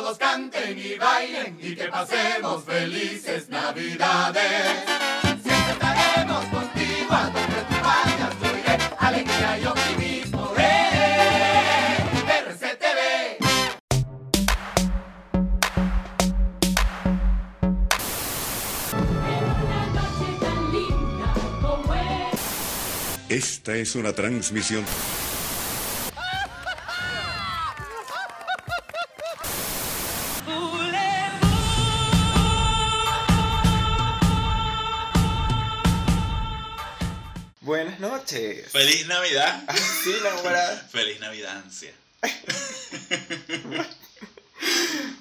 [0.00, 4.84] todos canten y bailen y que pasemos felices navidades.
[5.42, 10.52] Siempre estaremos contigo a donde tú vayas, yo iré, alegría y optimismo.
[10.56, 11.96] ¡Eh!
[12.46, 13.38] RCTV.
[23.28, 24.84] Esta es una transmisión
[39.38, 39.76] Navidad!
[40.04, 40.76] Sí, Nahuara.
[40.90, 41.92] ¡Feliz Navidancia!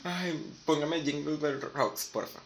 [0.04, 2.40] Ay, póngame Jingle Bell Rocks, porfa.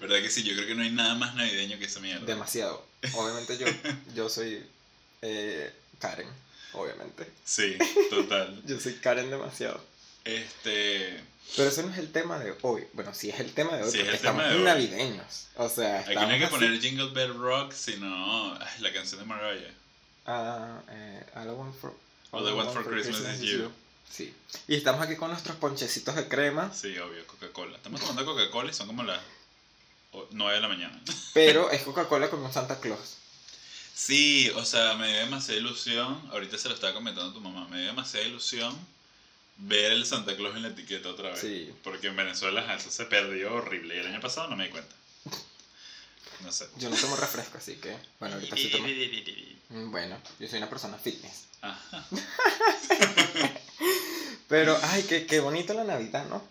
[0.00, 0.42] ¿Verdad que sí?
[0.42, 2.26] Yo creo que no hay nada más navideño que esa mierda.
[2.26, 2.84] Demasiado.
[3.14, 3.66] Obviamente yo,
[4.14, 4.64] yo soy
[5.22, 6.28] eh, Karen,
[6.72, 7.26] obviamente.
[7.44, 7.76] Sí,
[8.10, 8.60] total.
[8.66, 9.82] Yo soy Karen demasiado.
[10.24, 11.20] Este.
[11.56, 12.86] Pero ese no es el tema de hoy.
[12.92, 14.62] Bueno, sí es el tema de hoy, Sí, es porque tema estamos de hoy.
[14.64, 15.46] navideños.
[15.56, 19.20] O sea, Aquí no hay que así- poner Jingle Bell Rock, sino ay, la canción
[19.20, 19.72] de Mariah.
[20.30, 21.94] Ah, eh, All I Want for,
[22.32, 23.72] All I Want for Christmas is You.
[24.10, 24.34] Sí.
[24.66, 27.76] Y estamos aquí con nuestros ponchecitos de crema, Sí, obvio, Coca-Cola.
[27.76, 29.20] Estamos tomando Coca-Cola y son como las
[30.30, 31.00] 9 de la mañana.
[31.34, 33.16] pero es Coca-Cola con un Santa Claus.
[33.94, 36.20] Sí, o sea, me dio demasiada ilusión.
[36.30, 37.66] Ahorita se lo estaba comentando a tu mamá.
[37.68, 38.78] Me dio demasiada ilusión
[39.56, 41.40] ver el Santa Claus en la etiqueta otra vez.
[41.40, 41.72] Sí.
[41.82, 43.96] Porque en Venezuela eso se perdió horrible.
[43.96, 44.94] Y el año pasado no me di cuenta.
[46.44, 46.66] No sé.
[46.78, 48.86] Yo no tomo refresco, así que, bueno, ahorita sí tomo.
[49.90, 51.44] Bueno, yo soy una persona fitness.
[51.60, 52.06] Ajá.
[54.48, 56.42] Pero, ay, qué, qué bonito la Navidad, ¿no?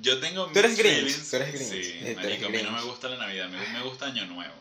[0.00, 1.70] Yo tengo Tú eres Grinch, tú eres Grinch.
[1.84, 4.52] Sí, eres marico, a mí no me gusta la Navidad, me, me gusta Año Nuevo.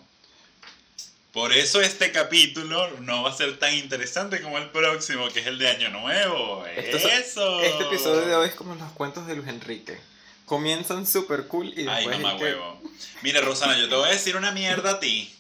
[1.34, 5.48] Por eso este capítulo no va a ser tan interesante como el próximo, que es
[5.48, 6.66] el de Año Nuevo.
[6.68, 7.60] Esto es- ¡Eso!
[7.62, 10.00] Este episodio de hoy es como los cuentos de Luis Enrique.
[10.46, 12.20] Comienzan súper cool y Ay, después...
[12.20, 12.82] mamá es que- huevo.
[13.22, 15.34] Mira, Rosana, yo te voy a decir una mierda a ti.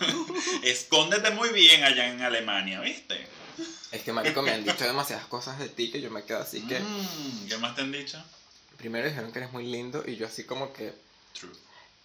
[0.62, 3.26] Escóndete muy bien allá en Alemania, ¿viste?
[3.92, 6.62] Es que, marico, me han dicho demasiadas cosas de ti que yo me quedo así
[6.66, 6.80] que...
[6.80, 8.22] Mm, ¿Qué más te han dicho?
[8.76, 10.92] Primero dijeron que eres muy lindo y yo así como que...
[11.38, 11.52] True.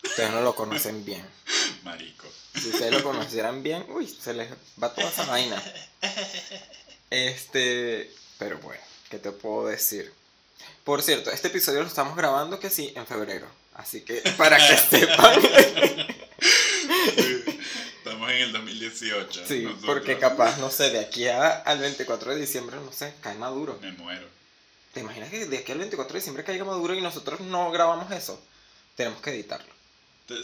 [0.04, 1.26] Ustedes no lo conocen bien.
[1.84, 2.28] Marico.
[2.54, 4.52] Si ustedes lo conocieran bien, uy, se les
[4.82, 5.62] va toda esa vaina.
[7.12, 10.12] Este, pero bueno, ¿qué te puedo decir?
[10.86, 13.48] Por cierto, este episodio lo estamos grabando que sí, en febrero.
[13.74, 15.42] Así que, para que sepan.
[17.98, 19.48] Estamos en el 2018.
[19.48, 19.86] sí, nosotros.
[19.86, 23.78] porque capaz, no sé, de aquí a- al 24 de diciembre, no sé, cae maduro.
[23.82, 24.28] Me muero.
[24.94, 28.10] ¿Te imaginas que de aquí al 24 de diciembre caiga maduro y nosotros no grabamos
[28.12, 28.42] eso?
[28.96, 29.74] Tenemos que editarlo.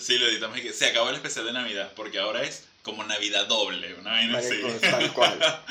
[0.01, 3.03] Sí, lo editamos y que se acabó el especial de Navidad, porque ahora es como
[3.03, 4.59] Navidad doble, una vaina así.
[4.81, 5.39] Tal cual.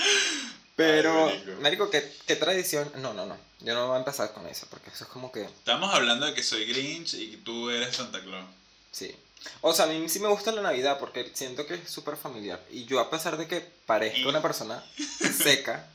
[0.80, 1.90] Pero, Ay, marico.
[1.90, 2.90] ¿qué, ¿qué tradición?
[2.96, 3.36] No, no, no.
[3.60, 5.42] Yo no voy a empezar con eso, porque eso es como que.
[5.42, 8.46] Estamos hablando de que soy Grinch y tú eres Santa Claus.
[8.90, 9.14] Sí.
[9.60, 12.64] O sea, a mí sí me gusta la Navidad porque siento que es súper familiar.
[12.70, 14.82] Y yo, a pesar de que parezco una persona
[15.42, 15.86] seca,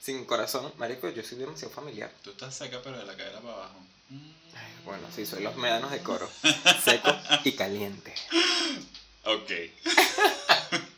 [0.00, 2.12] sin corazón, marico, yo soy demasiado familiar.
[2.22, 3.80] Tú estás seca, pero de la cadera para abajo.
[4.54, 6.30] Ay, bueno, sí, soy los médanos de coro.
[6.84, 7.12] Seco
[7.44, 8.14] y caliente.
[9.24, 9.52] Ok.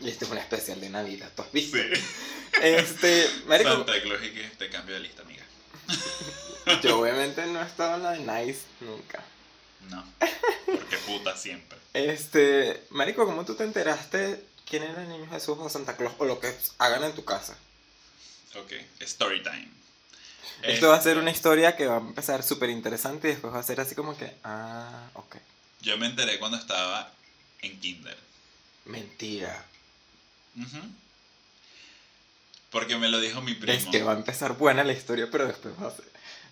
[0.00, 1.76] Y este es un especial de Navidad, ¿tú has visto?
[1.76, 2.02] Sí.
[2.62, 5.44] Este, marico, Santa Claus y que te cambio de lista, amiga.
[6.82, 9.22] yo obviamente no he estado en la de Nice nunca.
[9.88, 10.04] No.
[10.66, 11.78] Porque puta siempre.
[11.94, 16.24] Este, marico, ¿cómo tú te enteraste quién era el niño Jesús o Santa Claus o
[16.24, 17.56] lo que hagan en tu casa?
[18.54, 18.72] Ok.
[19.00, 19.68] Story time.
[20.62, 23.58] Esto va a ser una historia que va a empezar súper interesante y después va
[23.58, 25.36] a ser así como que, ah, ok.
[25.80, 27.10] Yo me enteré cuando estaba
[27.62, 28.16] en Kinder.
[28.84, 29.64] Mentira.
[32.70, 33.72] Porque me lo dijo mi primo.
[33.72, 36.04] Es que va a empezar buena la historia, pero después va a ser...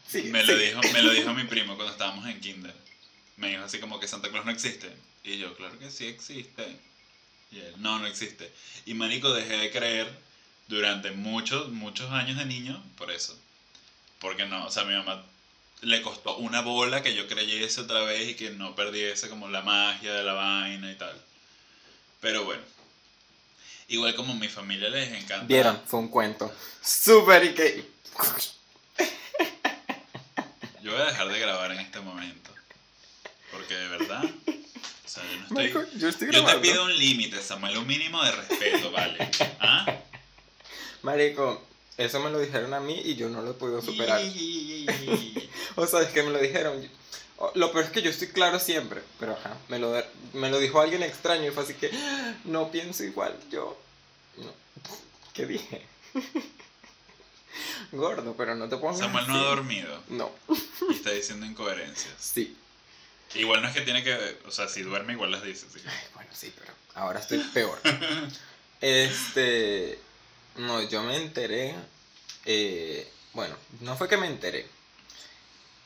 [0.06, 2.74] Sí, me, lo dijo, me lo dijo mi primo cuando estábamos en Kinder.
[3.36, 4.90] Me dijo así como que Santa Claus no existe.
[5.22, 6.76] Y yo, claro que sí existe.
[7.52, 8.52] Y él, no, no existe.
[8.86, 10.08] Y manico, dejé de creer
[10.68, 13.38] durante muchos, muchos años de niño por eso.
[14.20, 15.24] Porque no, o sea, a mi mamá
[15.82, 19.62] le costó una bola que yo creyese otra vez y que no perdiese como la
[19.62, 21.16] magia de la vaina y tal.
[22.20, 22.62] Pero bueno.
[23.88, 25.46] Igual como a mi familia les encanta.
[25.46, 26.52] Vieron, fue un cuento.
[26.80, 27.84] Súper y que...
[30.82, 32.50] Yo voy a dejar de grabar en este momento.
[33.50, 34.22] Porque de verdad.
[34.24, 35.98] O sea, yo no estoy.
[35.98, 39.28] Yo estoy Yo te pido un límite, Samuel, un mínimo de respeto, ¿vale?
[39.60, 39.98] ¿Ah?
[41.02, 41.66] Marico,
[41.96, 44.22] eso me lo dijeron a mí y yo no lo he podido superar.
[45.76, 46.88] O sea, es que me lo dijeron.
[47.40, 49.92] O- Lo peor es que yo estoy claro siempre, pero ajá, me lo,
[50.34, 51.90] me lo dijo alguien extraño y fue así que
[52.44, 53.76] no pienso igual yo.
[54.36, 54.52] No.
[55.34, 55.84] ¿Qué dije?
[57.92, 60.30] Gordo, pero no te pongas Samuel no ha dormido No,
[60.88, 62.14] y está diciendo incoherencias.
[62.18, 62.56] sí.
[63.34, 64.38] Igual no es que tiene que.
[64.46, 65.64] O sea, si duerme, igual las dice.
[65.72, 67.78] que- Ay, bueno, sí, pero ahora estoy peor.
[68.80, 70.00] Este.
[70.56, 71.76] No, yo me enteré.
[72.44, 74.66] eh, bueno, no fue que me enteré.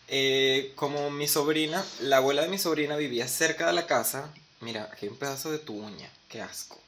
[0.08, 4.32] Eh, como mi sobrina, la abuela de mi sobrina vivía cerca de la casa.
[4.60, 6.10] Mira, aquí hay un pedazo de tu uña.
[6.28, 6.80] Qué asco.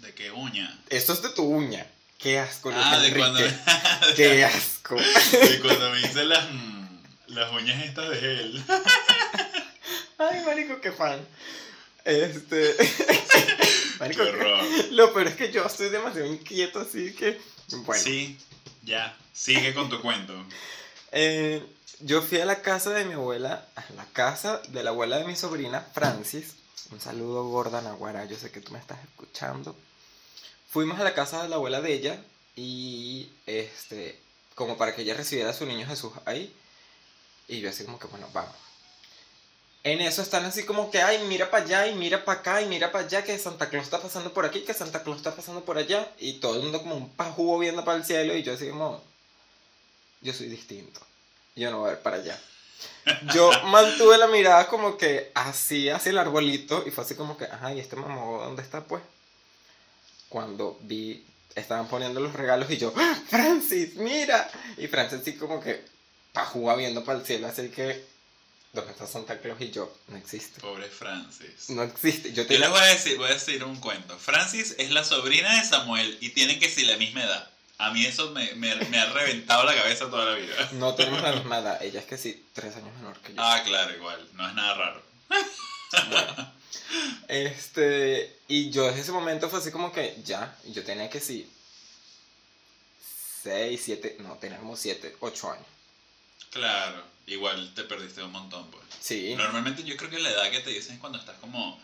[0.00, 0.78] ¿De qué uña?
[0.90, 1.86] Esto es de tu uña.
[2.18, 2.70] Qué asco.
[2.74, 3.40] Ah, de cuando,
[4.16, 4.96] Qué asco.
[4.96, 6.98] de cuando me hice las, mm,
[7.28, 8.64] las uñas estas de gel.
[10.18, 11.26] Ay, marico, qué fan.
[12.04, 12.74] Este.
[13.98, 14.64] marico, Qué horror.
[14.90, 17.40] Lo peor es que yo estoy demasiado inquieto, así que.
[17.68, 18.02] Bueno.
[18.02, 18.38] Sí,
[18.82, 19.16] ya.
[19.32, 20.34] Sigue con tu cuento.
[21.12, 21.62] Eh,
[22.00, 25.24] yo fui a la casa de mi abuela, a la casa de la abuela de
[25.24, 26.54] mi sobrina, Francis.
[26.90, 29.76] Un saludo gorda Naguara, yo sé que tú me estás escuchando.
[30.70, 32.18] Fuimos a la casa de la abuela de ella
[32.56, 34.18] y este,
[34.54, 36.54] como para que ella recibiera a su niño Jesús ahí.
[37.46, 38.54] Y yo así como que, bueno, vamos.
[39.84, 42.66] En eso están así como que, ay, mira para allá y mira para acá y
[42.66, 45.64] mira para allá, que Santa Claus está pasando por aquí, que Santa Claus está pasando
[45.64, 46.10] por allá.
[46.18, 49.02] Y todo el mundo como un pajugo viendo para el cielo y yo así como,
[50.22, 51.00] yo soy distinto.
[51.54, 52.40] Yo no voy a ver para allá.
[53.34, 57.44] Yo mantuve la mirada como que así hacia el arbolito y fue así como que,
[57.44, 58.14] ajá, ¿y este mamá
[58.44, 59.02] dónde está pues?
[60.28, 61.24] Cuando vi,
[61.54, 64.50] estaban poniendo los regalos y yo, ¡Ah, Francis, mira.
[64.78, 65.84] Y Francis así como que
[66.32, 68.04] pajuga viendo para el cielo, así que,
[68.72, 69.60] ¿dónde está Santa Claus?
[69.60, 70.60] Y yo, no existe.
[70.60, 71.68] Pobre Francis.
[71.70, 72.30] No existe.
[72.30, 74.18] Yo Yo te les voy a decir, voy a decir un cuento.
[74.18, 77.51] Francis es la sobrina de Samuel y tienen que ser la misma edad.
[77.84, 80.68] A mí eso me, me- me ha reventado la cabeza toda la vida.
[80.72, 81.82] No tenemos la misma edad.
[81.82, 83.42] Ella es que sí, tres años menor que yo.
[83.42, 84.28] Ah, claro, igual.
[84.34, 85.02] No es nada raro.
[86.10, 86.52] Bueno.
[87.28, 91.50] Este, y yo desde ese momento fue así como que ya, yo tenía que sí,
[93.42, 95.66] 6, 7, no, tenía como 7, 8 años.
[96.50, 98.84] Claro, igual te perdiste un montón, pues.
[99.00, 101.82] Sí, Normalmente yo creo que la edad que te dicen es cuando estás como...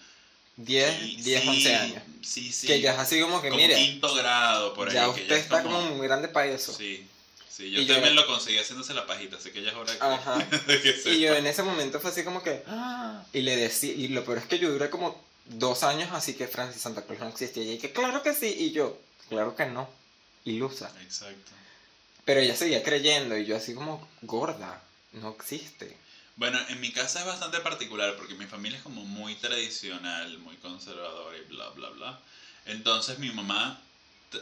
[0.58, 2.02] 10, sí, 10, sí, 11 años.
[2.22, 2.66] Sí, sí.
[2.66, 4.94] Que ya es así como que, como mire, quinto grado, por ahí.
[4.94, 6.72] ya usted es está como muy grande para eso.
[6.74, 7.06] Sí,
[7.48, 7.70] sí.
[7.70, 10.48] Yo Y también lo conseguí haciéndose la pajita, así que ya es hora que- Ajá.
[10.66, 11.10] que sepa.
[11.10, 14.24] Y yo en ese momento fue así como que, "Ah", y le decía, y lo
[14.24, 17.62] peor es que yo duré como dos años así que Francis Santa Claus no existía.
[17.62, 19.88] Y ella que claro que sí, y yo, claro que no,
[20.44, 20.90] ilusa.
[21.02, 21.52] Exacto.
[22.24, 24.82] Pero ella seguía creyendo y yo así como, gorda,
[25.12, 25.96] no existe.
[26.38, 30.54] Bueno, en mi casa es bastante particular porque mi familia es como muy tradicional, muy
[30.56, 32.20] conservadora y bla, bla, bla.
[32.64, 33.80] Entonces mi mamá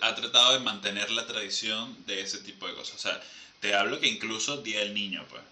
[0.02, 2.96] ha tratado de mantener la tradición de ese tipo de cosas.
[2.96, 3.20] O sea,
[3.60, 5.42] te hablo que incluso Día del Niño, pues.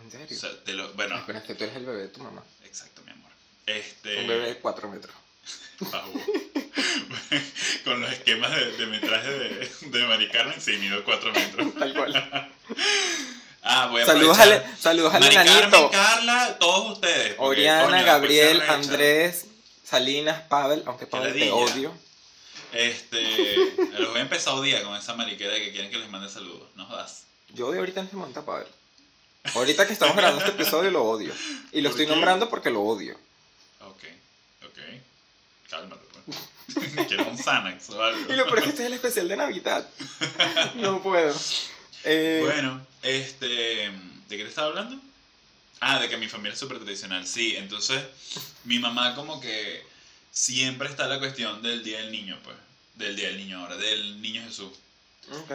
[0.00, 0.38] ¿En O serio?
[0.38, 2.44] sea, te lo, bueno, pero es que tú eres el bebé de tu mamá.
[2.62, 3.30] exacto, mi amor.
[3.66, 5.14] Este, Un bebé de 4 metros.
[5.92, 6.04] Ah.
[7.84, 11.74] Con los esquemas de, de metraje de, de Mari Carmen, sí, mido 4 metros.
[11.74, 12.50] Tal cual.
[13.66, 15.90] Ah, voy a Saludos al, saludos Carmen, enanito.
[15.90, 17.34] Carla, todos ustedes.
[17.38, 18.62] Oriana, coño, Gabriel.
[18.68, 19.46] Andrés,
[19.82, 21.94] Salinas, Pavel, aunque Pavel te odio.
[22.72, 23.56] Este,
[23.98, 26.68] los voy a empezar a odiar con esa mariquera que quieren que les mande saludos.
[26.74, 27.22] No jodas.
[27.54, 28.66] Yo odio ahorita en este momento a Pavel.
[29.54, 31.32] Ahorita que estamos grabando este episodio lo odio.
[31.72, 32.12] Y lo ¿Por estoy qué?
[32.12, 33.14] nombrando porque lo odio.
[33.80, 34.02] Ok,
[34.66, 34.78] ok.
[35.70, 37.06] Cálmate, pues.
[37.08, 38.32] Quiero un Xanax o algo.
[38.32, 39.88] Y lo peor es que este es el especial de Navidad.
[40.74, 41.34] No puedo.
[42.04, 43.90] Eh, Bueno, este.
[44.28, 44.96] ¿De qué te estaba hablando?
[45.80, 47.26] Ah, de que mi familia es súper tradicional.
[47.26, 48.02] Sí, entonces
[48.64, 49.84] mi mamá, como que
[50.32, 52.56] siempre está la cuestión del día del niño, pues.
[52.94, 54.72] Del día del niño ahora, del niño Jesús.
[55.30, 55.52] ok.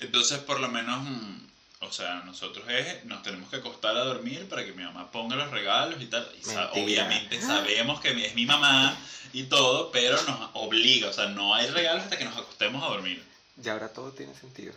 [0.00, 1.36] Entonces, por lo menos, mm,
[1.82, 5.36] o sea, nosotros es, nos tenemos que acostar a dormir para que mi mamá ponga
[5.36, 6.28] los regalos y tal.
[6.40, 8.96] Y sa- obviamente sabemos que es mi mamá
[9.32, 12.88] y todo, pero nos obliga, o sea, no hay regalos hasta que nos acostemos a
[12.88, 13.22] dormir.
[13.64, 14.74] Y ahora todo tiene sentido.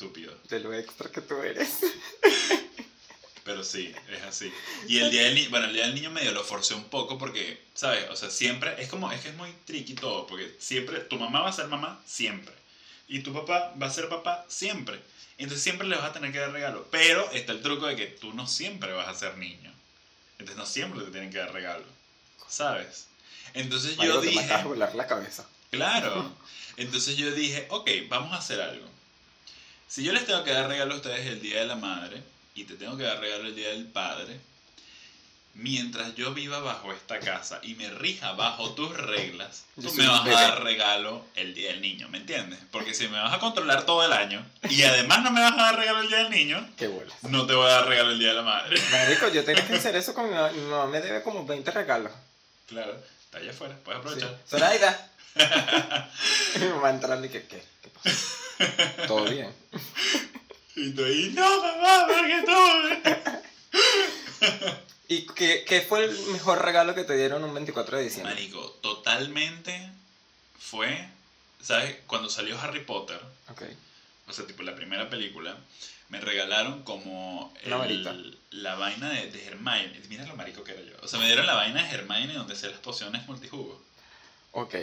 [0.00, 0.34] Estúpido.
[0.48, 1.80] De lo extra que tú eres.
[3.44, 4.50] Pero sí, es así.
[4.88, 7.18] Y el día del niño, bueno, el día del niño medio lo forcé un poco
[7.18, 8.08] porque, ¿sabes?
[8.08, 11.42] O sea, siempre, es como, es que es muy tricky todo, porque siempre, tu mamá
[11.42, 12.54] va a ser mamá siempre.
[13.08, 14.98] Y tu papá va a ser papá siempre.
[15.36, 16.86] Entonces siempre le vas a tener que dar regalo.
[16.90, 19.70] Pero está el truco de que tú no siempre vas a ser niño.
[20.38, 21.84] Entonces no siempre te tienen que dar regalo.
[22.48, 23.08] ¿Sabes?
[23.52, 24.62] Entonces yo te dije...
[24.64, 25.46] volar la cabeza.
[25.70, 26.34] Claro.
[26.78, 28.88] Entonces yo dije, ok, vamos a hacer algo.
[29.90, 32.22] Si yo les tengo que dar regalo a ustedes el Día de la Madre
[32.54, 34.38] y te tengo que dar regalo el Día del Padre,
[35.54, 40.24] mientras yo viva bajo esta casa y me rija bajo tus reglas, tú me vas
[40.24, 42.60] a dar regalo el Día del Niño, ¿me entiendes?
[42.70, 45.62] Porque si me vas a controlar todo el año y además no me vas a
[45.62, 47.12] dar regalo el Día del Niño, Qué bolas.
[47.22, 48.80] no te voy a dar regalo el Día de la Madre.
[48.92, 50.50] Marico, yo tenía que hacer eso con mi mamá.
[50.52, 52.12] Mi mamá me debe como 20 regalos.
[52.68, 54.06] Claro, está allá afuera, puedes Sí.
[54.22, 54.38] aprovechar.
[54.48, 55.10] Zoraida.
[56.60, 57.60] mi mamá entrando y que, ¿qué?
[57.82, 58.18] ¿Qué pasa?
[59.06, 59.52] Todo bien.
[60.76, 62.88] Y tú ahí, no, mamá, porque todo.
[65.08, 68.32] ¿Y qué, qué fue el mejor regalo que te dieron un 24 de diciembre?
[68.34, 69.90] Marico, totalmente
[70.58, 71.08] fue,
[71.60, 71.96] ¿sabes?
[72.06, 73.62] Cuando salió Harry Potter, Ok.
[74.28, 75.56] o sea, tipo la primera película,
[76.10, 78.14] me regalaron como varita.
[78.50, 80.00] la vaina de, de Hermione.
[80.08, 80.94] Mira lo marico que era yo.
[81.02, 83.82] O sea, me dieron la vaina de Hermione donde hacía las pociones multijugo.
[84.52, 84.74] Ok.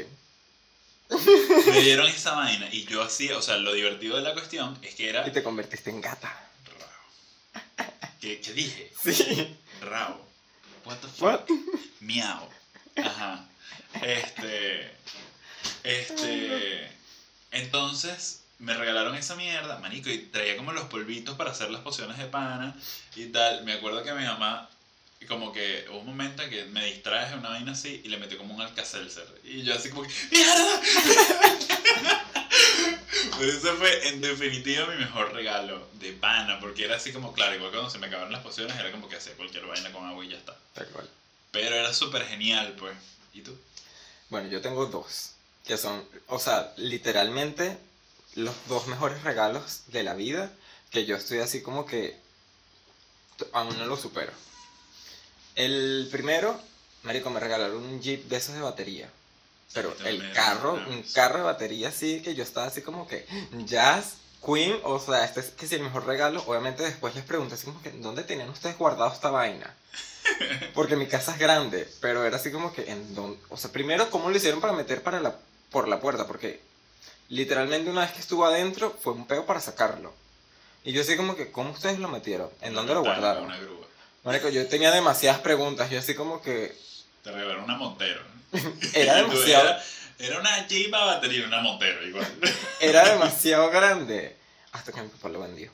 [1.67, 4.95] Me dieron esa vaina y yo hacía, o sea, lo divertido de la cuestión es
[4.95, 5.27] que era...
[5.27, 6.33] Y te convertiste en gata.
[6.79, 7.87] Rao.
[8.19, 8.91] ¿Qué, qué dije?
[9.01, 9.57] Sí.
[9.81, 10.25] Rao.
[10.85, 11.21] What the fuck?
[11.21, 11.41] What?
[11.99, 12.49] Miau.
[12.95, 13.45] Ajá.
[14.01, 14.91] Este.
[15.83, 16.89] Este.
[17.51, 22.17] Entonces me regalaron esa mierda, manico, y traía como los polvitos para hacer las pociones
[22.17, 22.75] de pana
[23.15, 23.63] y tal.
[23.63, 24.69] Me acuerdo que mi mamá,
[25.25, 28.38] como que hubo un momento en que me distraje una vaina así y le metió
[28.38, 29.27] como un alcacelser.
[29.43, 30.81] Y yo así como que, ¡Mierda!
[33.38, 37.55] Pero ese fue en definitiva mi mejor regalo de pana, porque era así como, claro,
[37.55, 40.25] igual cuando se me acabaron las pociones era como que hacía cualquier vaina con agua
[40.25, 40.57] y ya está.
[40.74, 41.09] Tal cual.
[41.51, 42.95] Pero era súper genial, pues.
[43.33, 43.55] ¿Y tú?
[44.29, 45.33] Bueno, yo tengo dos.
[45.65, 47.77] Que son, o sea, literalmente
[48.36, 50.51] los dos mejores regalos de la vida.
[50.89, 52.17] Que yo estoy así como que
[53.51, 54.31] aún no lo supero.
[55.57, 56.55] El primero,
[57.01, 59.09] Marico, me regalaron un Jeep de esos de batería.
[59.73, 63.25] Pero el carro, un carro de batería así que yo estaba así como que
[63.65, 66.43] Jazz, Queen, o sea, este es que sí el mejor regalo.
[66.45, 69.75] Obviamente después les pregunté así como que ¿dónde tenían ustedes guardado esta vaina?
[70.75, 74.09] Porque mi casa es grande, pero era así como que en dónde, o sea, primero
[74.11, 75.35] cómo lo hicieron para meter para la
[75.71, 76.61] por la puerta, porque
[77.29, 80.13] literalmente una vez que estuvo adentro fue un peo para sacarlo.
[80.83, 82.49] Y yo así como que ¿cómo ustedes lo metieron?
[82.61, 83.45] ¿En dónde lo guardaron?
[83.45, 83.87] Una grúa.
[84.27, 86.75] Marico, yo tenía demasiadas preguntas, yo así como que
[87.24, 88.22] Te regalaron una Montero.
[88.93, 89.84] era demasiado Era,
[90.19, 92.27] era una Jeep a batería, una Montero igual.
[92.81, 94.36] era demasiado grande
[94.74, 95.72] hasta que mi papá lo vendió.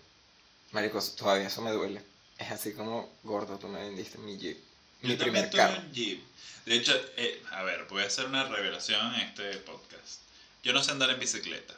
[0.72, 2.03] Marico, todavía eso me duele.
[2.38, 4.60] Es así como, gordo, tú me vendiste mi Jeep.
[5.01, 5.81] Mi Yo primer también tuve carro.
[5.88, 6.24] un Jeep.
[6.67, 10.22] De hecho, eh, a ver, voy a hacer una revelación en este podcast.
[10.62, 11.74] Yo no sé andar en bicicleta.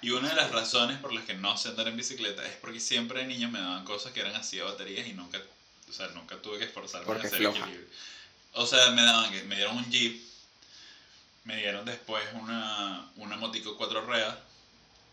[0.00, 2.80] Y una de las razones por las que no sé andar en bicicleta es porque
[2.80, 5.38] siempre de niño me daban cosas que eran así a baterías y nunca,
[5.88, 7.58] o sea, nunca tuve que esforzarme Porque en hacer floja.
[7.58, 7.88] equilibrio.
[8.54, 10.20] O sea, me daban, me dieron un Jeep,
[11.44, 14.36] me dieron después una, una motico cuatro ruedas,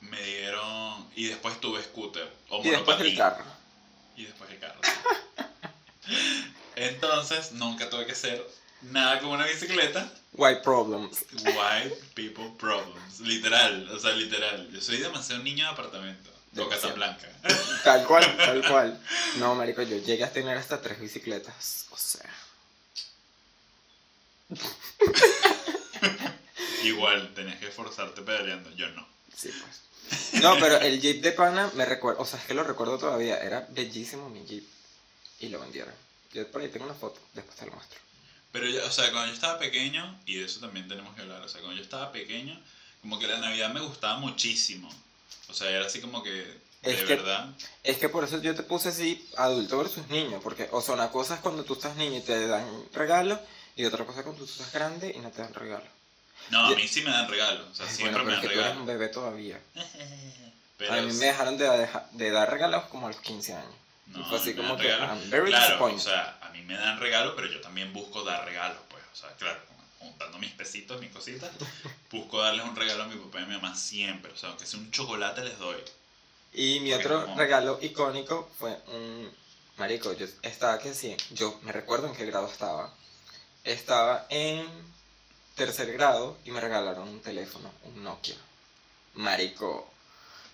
[0.01, 3.46] me dieron, y después tuve scooter o Y después el carro.
[4.15, 4.79] Y después el carro.
[6.75, 8.46] Entonces, nunca tuve que hacer
[8.82, 10.12] nada con una bicicleta.
[10.34, 11.25] White problems.
[11.44, 13.20] White people problems.
[13.22, 14.70] Literal, o sea, literal.
[14.72, 16.29] Yo soy demasiado niño de apartamento.
[16.58, 16.70] O.
[16.70, 17.28] Casablanca.
[17.84, 19.00] Tal cual, tal cual.
[19.38, 21.88] No, marico, yo llegué a tener hasta tres bicicletas.
[21.92, 22.30] O sea,
[26.84, 28.70] Igual, tenías que esforzarte pedaleando.
[28.76, 29.08] Yo no.
[29.36, 30.42] sí, pues.
[30.42, 33.40] No, pero el Jeep de pana me recuerdo, o sea, es que lo recuerdo todavía.
[33.40, 34.64] Era bellísimo mi Jeep.
[35.40, 35.94] Y lo vendieron.
[36.32, 38.00] Yo por ahí tengo una foto, después te lo muestro.
[38.52, 41.42] Pero, ya, o sea, cuando yo estaba pequeño, y de eso también tenemos que hablar,
[41.42, 42.62] o sea, cuando yo estaba pequeño,
[43.02, 44.90] como que la Navidad me gustaba muchísimo.
[45.50, 47.48] O sea, era así como que, de Es que- verdad.
[47.84, 50.39] Es que por eso yo te puse así, adulto versus niño.
[50.44, 53.39] Porque, o sea, una cosa es cuando tú estás niño y te dan regalo.
[53.75, 55.86] Y otra cosa es cuando tú estás grande y no te dan regalo.
[56.50, 57.65] No, a mí sí me dan regalos.
[57.72, 58.88] O sea, siempre bueno, pero me es dan que tú eres un regalos.
[58.88, 59.60] bebé todavía.
[60.77, 63.74] Pero a mí me dejaron de, deja- de dar regalos como a los 15 años.
[64.08, 65.10] No, y fue así como que, regalos.
[65.22, 66.00] I'm very claro, disappointed.
[66.01, 69.01] o sea, a mí me dan regalos, pero yo también busco dar regalos, pues.
[69.13, 69.58] O sea, claro,
[70.10, 71.50] juntando mis pesitos, mis cositas,
[72.12, 74.32] busco darles un regalo a mi papá y a mi mamá siempre.
[74.32, 75.78] O sea, aunque sea un chocolate les doy.
[76.54, 79.30] Y mi Porque otro como- regalo icónico fue un...
[79.78, 82.94] Marico, yo estaba que sí, yo me recuerdo en qué grado estaba.
[83.66, 84.66] Estaba en
[85.56, 88.36] tercer grado y me regalaron un teléfono, un Nokia.
[89.16, 89.90] Marico,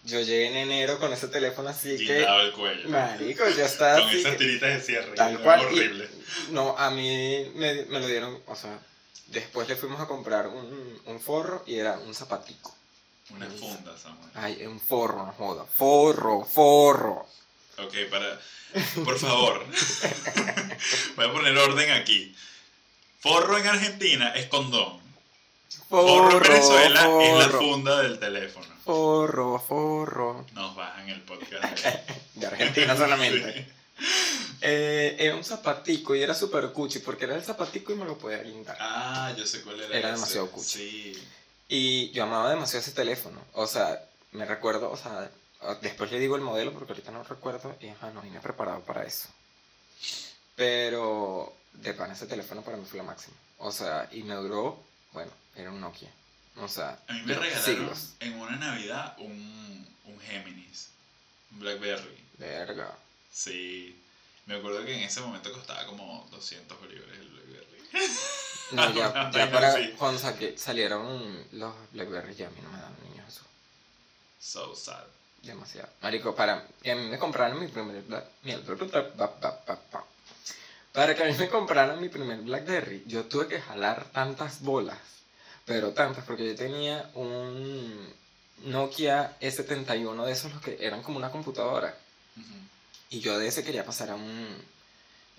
[0.03, 2.17] yo llegué en enero con ese teléfono así que...
[2.19, 2.89] Quitado el cuello.
[2.89, 4.19] Marico, yo estaba Con así...
[4.21, 5.15] esas que- tiritas de cierre.
[5.15, 5.59] Tal que cual.
[5.61, 6.09] eran y- Horrible.
[6.49, 8.79] no, a mí me, me lo dieron, o sea,
[9.31, 12.75] después le fuimos a comprar un, un forro y era un zapatico.
[13.31, 14.29] Una funda, Samuel.
[14.35, 15.65] Ay, un forro, no joda.
[15.65, 17.25] Forro, forro.
[17.77, 18.39] Ok, para.
[19.05, 19.65] Por favor.
[21.15, 22.35] Voy a poner orden aquí.
[23.21, 24.99] Forro en Argentina es condón.
[25.89, 28.67] Forro en Venezuela es la forro, funda del teléfono.
[28.83, 30.45] forro, forro.
[30.53, 31.85] Nos bajan el podcast.
[32.35, 33.71] De Argentina solamente.
[34.61, 38.17] Eh, era un zapatico y era súper cuchi porque era el zapatico y me lo
[38.17, 38.77] podía guindar.
[38.79, 39.87] Ah, yo sé cuál era.
[39.97, 40.15] Era ese.
[40.17, 40.67] demasiado cuchi.
[41.13, 41.27] Sí.
[41.69, 43.41] Y yo amaba demasiado ese teléfono.
[43.53, 44.03] O sea,
[44.33, 45.29] me recuerdo, o sea,
[45.81, 49.03] después le digo el modelo porque ahorita no recuerdo y ajá, no vine preparado para
[49.03, 49.29] eso.
[50.55, 53.35] Pero de pan ese teléfono para mí fue lo máximo.
[53.59, 54.79] O sea, y me duró,
[55.13, 56.09] bueno, era un Nokia.
[56.57, 58.09] O sea, A mí me regalaron siglos.
[58.19, 60.89] en una Navidad un, un Géminis,
[61.51, 62.17] un Blackberry.
[62.37, 62.91] Verga.
[63.31, 63.97] Sí.
[64.45, 68.11] Me acuerdo que en ese momento costaba como 200 bolívares el Blackberry.
[68.71, 69.93] No, ya, ya para sí.
[69.97, 70.19] cuando
[70.57, 73.43] salieron los Blackberry ya a mí no me dan niños eso.
[74.39, 75.03] So sad.
[75.41, 75.89] Demasiado.
[76.01, 78.25] Marico, para que a mí me compraran mi primer Black...
[78.43, 80.03] mira, bla, bla, bla, bla, bla, bla, bla.
[80.91, 84.97] Para que a mí me compraran mi primer Blackberry, yo tuve que jalar tantas bolas.
[85.65, 88.13] Pero tantas, porque yo tenía un
[88.65, 91.95] Nokia E71 de esos los que eran como una computadora.
[92.35, 92.45] Ujú.
[93.11, 94.57] Y yo de ese quería pasar a un,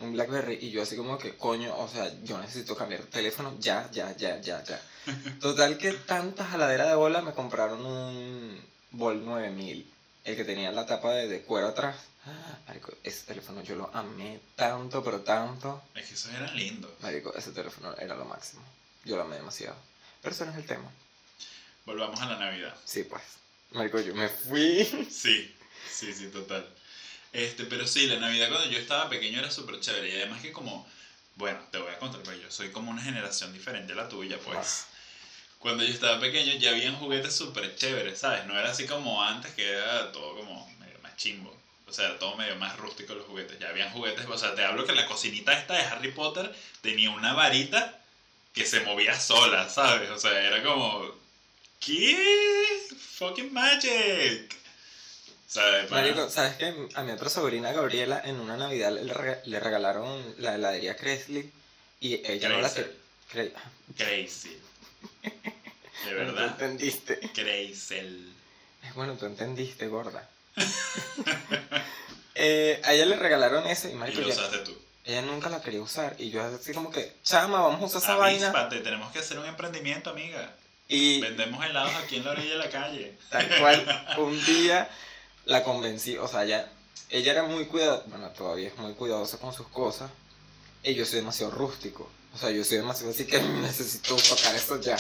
[0.00, 0.58] un Blackberry.
[0.60, 4.14] Y yo así como que, coño, o sea, yo necesito cambiar de teléfono ya, ya,
[4.14, 4.80] ya, ya, ya.
[5.40, 9.90] Total que tanta jaladera de bola me compraron un Vol 9000.
[10.24, 11.96] El que tenía la tapa de, de cuero atrás.
[12.26, 15.82] Ah, Marico, ese teléfono yo lo amé tanto, pero tanto.
[15.94, 16.90] Es que esos eran lindos.
[17.00, 18.62] Marico, ese teléfono era lo máximo.
[19.04, 19.76] Yo lo amé demasiado.
[20.20, 20.88] Pero ese no es el tema.
[21.86, 22.76] Volvamos a la Navidad.
[22.84, 23.22] Sí, pues.
[23.72, 24.84] Marico, yo me fui.
[25.10, 25.56] Sí,
[25.90, 26.68] sí, sí, total.
[27.32, 30.10] Este, pero sí, la Navidad cuando yo estaba pequeño era súper chévere.
[30.10, 30.86] Y además que como,
[31.36, 34.38] bueno, te voy a contar, pero yo soy como una generación diferente a la tuya,
[34.44, 34.86] pues.
[35.58, 38.44] Cuando yo estaba pequeño ya habían juguetes súper chéveres, ¿sabes?
[38.46, 41.56] No era así como antes, que era todo como medio más chimbo.
[41.86, 43.58] O sea, era todo medio más rústico los juguetes.
[43.58, 47.10] Ya habían juguetes, o sea, te hablo que la cocinita esta de Harry Potter tenía
[47.10, 48.00] una varita
[48.52, 50.10] que se movía sola, ¿sabes?
[50.10, 51.06] O sea, era como...
[51.80, 52.88] ¿Qué?
[53.18, 54.61] Fucking magic.
[55.52, 55.90] ¿Sabes?
[55.90, 56.74] Marico, ¿sabes qué?
[56.94, 61.50] A mi otra sobrina Gabriela en una Navidad le, rega- le regalaron la heladería Kresley
[62.00, 62.90] y ella no la que-
[63.32, 63.52] Cre-
[63.96, 64.58] Crazy.
[65.22, 66.46] De Bueno, Tú verdad.
[66.52, 67.20] entendiste.
[67.34, 68.32] Crazy.
[68.94, 70.26] Bueno, tú entendiste, gorda.
[72.34, 74.74] Eh, a ella le regalaron eso y Y marico, lo ella, usaste tú.
[75.04, 78.16] ella nunca la quería usar y yo así como que, chama, vamos a usar esa
[78.16, 80.50] vaina Avíspate, tenemos que hacer un emprendimiento, amiga.
[80.88, 83.18] y Vendemos helados aquí en la orilla de la calle.
[83.28, 84.88] tal cual un día
[85.44, 86.70] la convencí, o sea, ella,
[87.10, 90.10] ella era muy cuidadosa, bueno, todavía es muy cuidadosa con sus cosas
[90.82, 94.80] y yo soy demasiado rústico, o sea, yo soy demasiado así que necesito tocar esto
[94.80, 94.96] ya.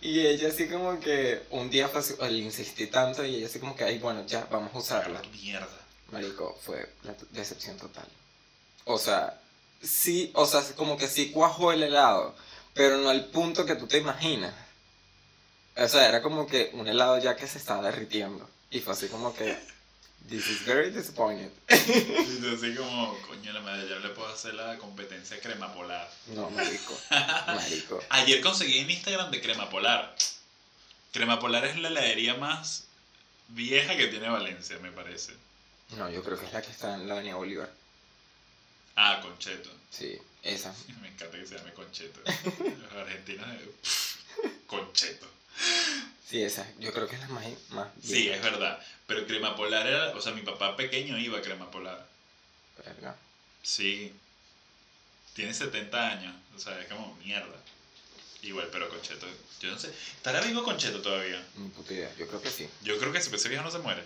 [0.00, 3.74] Y ella así como que un día fue le insistí tanto y ella así como
[3.74, 5.22] que, ay, bueno, ya, vamos a usarla.
[5.32, 5.66] Mierda.
[6.12, 8.06] Marico, fue la decepción total.
[8.84, 9.40] O sea,
[9.82, 12.34] sí, o sea, como que sí cuajó el helado,
[12.74, 14.54] pero no al punto que tú te imaginas.
[15.76, 18.48] O sea, era como que un helado ya que se estaba derritiendo.
[18.74, 19.56] Y fue así como que,
[20.28, 21.48] this is very disappointed.
[21.68, 26.10] Y yo así como, coño, la madre, ya le puedo hacer la competencia crema polar.
[26.34, 26.98] No, marico,
[27.46, 28.02] marico.
[28.10, 30.16] Ayer conseguí en Instagram de crema polar.
[31.12, 32.86] Crema polar es la heladería más
[33.46, 35.34] vieja que tiene Valencia, me parece.
[35.96, 37.70] No, yo creo que es la que está en la Avenida Bolívar.
[38.96, 39.70] Ah, Concheto.
[39.88, 40.74] Sí, esa.
[41.00, 42.20] Me encanta que se llame Concheto.
[42.24, 43.46] Los argentinos,
[43.82, 44.16] pff,
[44.66, 45.28] Concheto.
[46.28, 46.66] Sí, esa.
[46.78, 48.80] Yo creo que es la más, más Sí, es verdad.
[49.06, 52.06] Pero crema polar era, o sea, mi papá pequeño iba a crema polar.
[52.84, 53.14] Verga.
[53.62, 54.12] Sí.
[55.34, 56.34] Tiene 70 años.
[56.56, 57.56] O sea, es como mierda.
[58.44, 59.26] Igual, pero Concheto.
[59.60, 59.88] Yo no sé.
[60.16, 61.42] ¿Estará vivo Concheto todavía?
[61.56, 62.68] Ni puta idea, yo creo que sí.
[62.82, 64.02] Yo creo que ese ese viejo no se muere.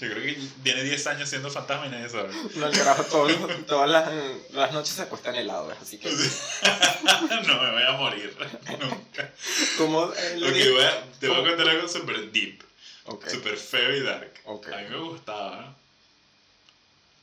[0.00, 2.30] Yo creo que tiene 10 años siendo fantasma y nadie sabe.
[2.54, 4.08] No, el carajo, todos los- todas las,
[4.52, 6.08] las noches se acuesta en helado, así que...
[7.46, 8.36] no me voy a morir.
[8.80, 9.32] Nunca.
[9.76, 12.62] Como el Ok, voy a- te voy a contar algo super deep.
[13.06, 14.32] Ok, Super feo y dark.
[14.44, 14.68] ok.
[14.68, 15.76] A mí me gustaba.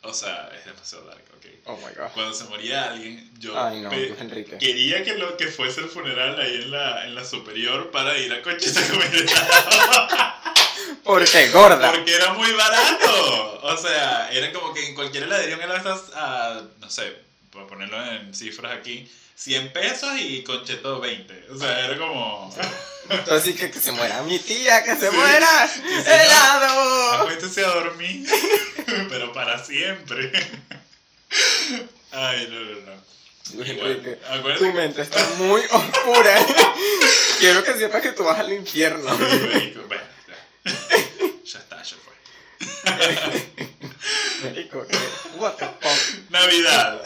[0.08, 1.46] O sea, es demasiado dark, ok.
[1.66, 2.12] Oh my god.
[2.14, 6.56] Cuando se moría alguien, yo Ay, no, quería que, lo, que fuese el funeral ahí
[6.56, 10.08] en la, en la superior para ir a Conchita a comer helado.
[11.04, 11.92] Porque gorda.
[11.92, 13.60] Porque era muy barato.
[13.64, 17.27] O sea, era como que en cualquier heladería un helado estás a, no sé,
[17.58, 21.48] por ponerlo en cifras aquí, 100 pesos y concheto 20.
[21.52, 22.56] O sea, era como...
[23.10, 25.16] Entonces que, que se muera mi tía, que se Sí.
[25.16, 25.70] muera.
[25.84, 26.12] no.
[26.12, 27.12] ¡Helado!
[27.22, 28.28] Acuéstese a dormir,
[29.10, 30.32] pero para siempre.
[32.12, 33.66] Ay, no, no, no.
[33.66, 34.18] Igual,
[34.58, 36.46] tu mente está muy oscura.
[37.40, 39.16] Quiero que sepas que tú vas al infierno.
[39.16, 40.74] Bueno, ya.
[41.46, 42.14] Ya está, ya fue.
[44.44, 44.98] Marico, que-
[45.38, 46.30] what the fuck.
[46.30, 47.02] Navidad.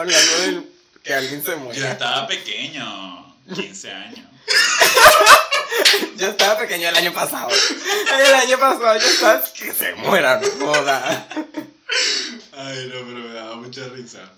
[0.00, 0.62] Hablando de
[1.02, 1.92] que alguien se Yo muera.
[1.92, 4.30] estaba pequeño, 15 años.
[6.16, 7.50] Yo estaba pequeño el año pasado.
[7.50, 11.28] El año pasado yo estaba que se muera, no joda.
[12.52, 14.30] Ay, no, pero me daba mucha risa.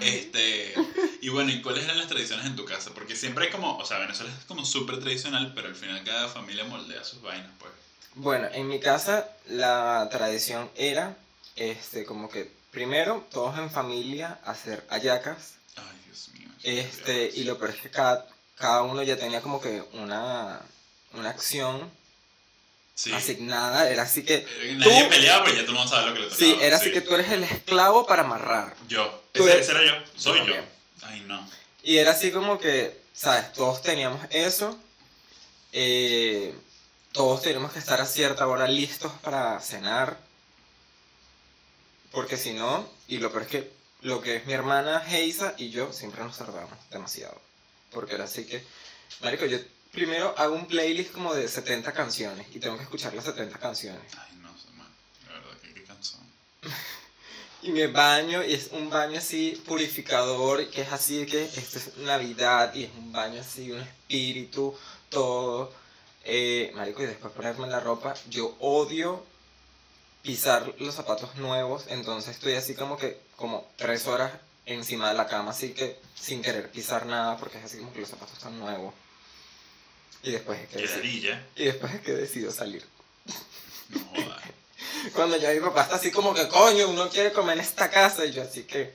[0.00, 0.74] Este,
[1.22, 2.90] y bueno, ¿y cuáles eran las tradiciones en tu casa?
[2.94, 6.28] Porque siempre hay como, o sea, Venezuela es como súper tradicional, pero al final cada
[6.28, 7.72] familia moldea sus vainas, pues.
[8.14, 11.16] Bueno, en mi casa la tradición era,
[11.56, 16.48] este, como que primero todos en familia hacer hallacas, Ay, Dios mío.
[16.64, 20.60] este, y lo peor es que cada, cada uno ya tenía como que una,
[21.12, 21.88] una acción
[22.94, 23.10] Sí.
[23.12, 23.88] asignada.
[23.90, 24.46] Era así que.
[24.60, 26.38] Eh, Nadie tú- peleaba, pero ya todo el mundo sabe lo que le tocaba.
[26.38, 28.74] Sí, era así que tú eres el esclavo para amarrar.
[28.86, 29.22] Yo.
[29.32, 30.04] Tú Ese, eres- ese era yo.
[30.14, 30.44] Soy yo.
[30.44, 30.64] también.
[31.02, 31.48] Ay, no.
[31.82, 33.52] Y era así como que, ¿sabes?
[33.54, 34.78] Todos teníamos eso.
[35.72, 36.54] eh,
[37.12, 40.18] todos teníamos que estar a cierta hora listos para cenar.
[42.12, 43.72] Porque si no, y lo peor es que
[44.02, 47.40] lo que es mi hermana Heisa y yo siempre nos tardamos demasiado.
[47.90, 48.62] Porque era así que,
[49.22, 49.58] Marico, yo
[49.92, 54.02] primero hago un playlist como de 70 canciones y tengo que escuchar las 70 canciones.
[54.18, 54.88] Ay, no man.
[55.28, 56.20] La verdad que qué cansón.
[57.64, 61.96] Y me baño, y es un baño así purificador, que es así que esto es
[61.98, 64.76] Navidad, y es un baño así, un espíritu,
[65.08, 65.72] todo.
[66.24, 69.24] Eh, marico, y después ponerme la ropa, yo odio
[70.22, 74.32] pisar los zapatos nuevos, entonces estoy así como que, como tres horas
[74.66, 78.00] encima de la cama, así que sin querer pisar nada, porque es así como que
[78.00, 78.94] los zapatos están nuevos.
[80.22, 82.84] Y después es que decido, y después es que decido salir.
[83.88, 84.00] No.
[85.14, 88.24] Cuando ya mi papá está así como que, coño, uno quiere comer en esta casa,
[88.24, 88.94] y yo así que,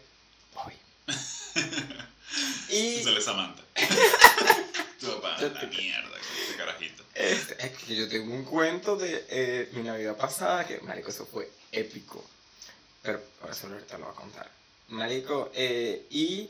[0.53, 0.73] voy.
[2.69, 3.63] y Sale Samantha.
[4.99, 6.96] Tu papá, la mierda con este carajito.
[7.17, 11.25] Este, es que yo tengo un cuento de eh, mi Navidad pasada, que, marico, eso
[11.25, 12.23] fue épico.
[13.01, 14.49] Pero por eso ahorita lo voy a contar.
[14.89, 16.49] Marico, eh, y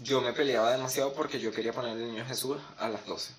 [0.00, 3.32] yo me peleaba demasiado porque yo quería poner el niño Jesús a las 12.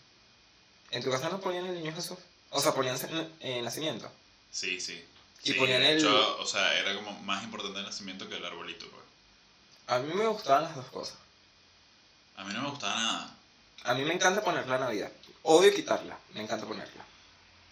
[0.91, 2.17] ¿En tu casa no ponían el niño Jesús?
[2.51, 2.97] O sea, ponían
[3.41, 4.09] eh, nacimiento.
[4.51, 5.03] Sí, sí.
[5.43, 8.45] Y Sí, ponían el- hecho, o sea, era como más importante el nacimiento que el
[8.45, 9.03] arbolito, pues.
[9.87, 11.17] A mí me gustaban las dos cosas.
[12.37, 13.35] A mí no me gustaba nada.
[13.83, 15.11] A mí me encanta poner la Navidad.
[15.45, 17.03] Odio quitarla, me encanta ponerla.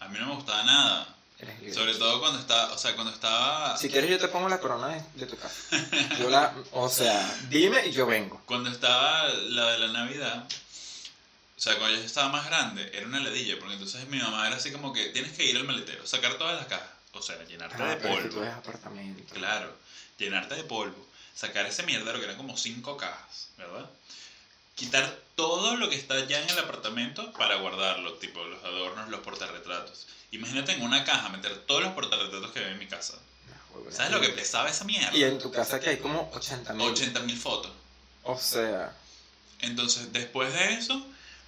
[0.00, 1.08] A mí no me gustaba nada.
[1.38, 1.74] Eres libre.
[1.74, 3.76] Sobre todo cuando estaba, o sea, cuando estaba...
[3.76, 5.56] Si quieres yo te pongo la corona de, de tu casa.
[6.18, 8.40] Yo la, o sea, dime y yo vengo.
[8.46, 13.18] Cuando estaba la de la Navidad, o sea, cuando yo estaba más grande, era una
[13.20, 16.34] ladilla, porque entonces mi mamá era así como que tienes que ir al maletero, sacar
[16.34, 19.34] todas las cajas, o sea, llenarte Ah, de es polvo, apartamento.
[19.34, 19.74] claro,
[20.18, 23.88] llenarte de polvo, sacar ese mierdero que eran como cinco cajas, ¿verdad?
[24.74, 29.20] Quitar todo lo que está ya en el apartamento para guardarlo, tipo los adornos, los
[29.20, 30.06] portarretratos.
[30.32, 33.14] Imagínate en una caja meter todos los portarretratos que hay en mi casa.
[33.72, 33.94] Huevona.
[33.94, 35.16] ¿Sabes lo que pesaba esa mierda?
[35.16, 36.88] Y en tu casa que hay como 80 mil.
[36.92, 37.70] 80.000 fotos.
[38.24, 38.96] O sea.
[39.60, 41.06] Entonces, después de eso,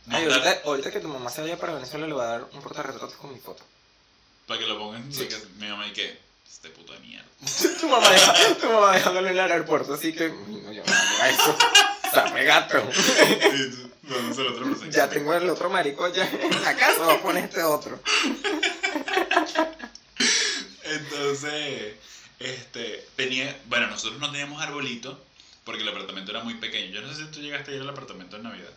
[0.09, 2.61] Ay, ahorita, ahorita que tu mamá se vaya para Venezuela le va a dar un
[2.63, 3.65] portarretratos con mi foto.
[4.47, 5.25] Para que lo pongan Sí.
[5.25, 7.27] porque mi mamá y que este puto de mierda.
[7.81, 10.29] tu mamá deja, tu mamá dejándolo en el aeropuerto, así que.
[10.29, 11.59] No, yo no eso.
[12.17, 12.79] Sabe gato.
[12.79, 14.91] Y tú, ¿dónde se lo otro?
[14.91, 18.01] Ya tengo el otro marico allá en la casa, voy a poner este otro.
[20.83, 21.95] Entonces,
[22.39, 25.23] este, tenía, bueno, nosotros no teníamos arbolito
[25.65, 26.95] porque el apartamento era muy pequeño.
[26.95, 28.73] Yo no sé si tú llegaste a ir al apartamento en Navidad,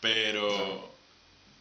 [0.00, 0.94] pero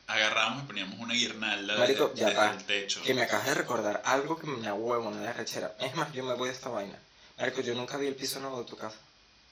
[0.07, 3.01] agarramos y poníamos una guirnalda Marico, desde, ya desde el techo.
[3.01, 5.75] Que me acabas de recordar algo que me da huevo, no de rechera.
[5.81, 6.97] Es más, yo me voy de esta vaina.
[7.37, 8.97] Marico, yo nunca vi el piso nuevo de tu casa.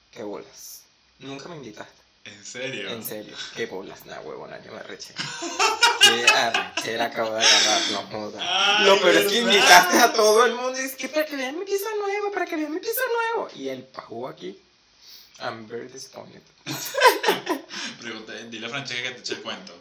[0.09, 0.82] Qué bolas.
[1.19, 2.01] Nunca me invitaste.
[2.25, 2.89] ¿En serio?
[2.89, 5.13] En serio, qué bolas, nada huevona, yo me arreché.
[6.03, 8.79] Qué arrechera acabo de agarrar, no joda.
[8.81, 11.57] Lo peor es que invitaste a todo el mundo y es que para que vean
[11.57, 13.01] mi piso nuevo, para que vean mi piso
[13.33, 13.49] nuevo.
[13.55, 14.57] Y el pajú aquí,
[15.39, 16.41] I'm very disappointed.
[18.01, 19.73] Pregunté, dile a Francesca que te eche el cuento.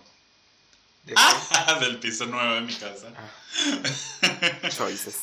[1.05, 1.81] ¿De qué?
[1.81, 3.09] Del piso nuevo de mi casa.
[3.16, 4.68] Ah.
[4.68, 5.23] Choices.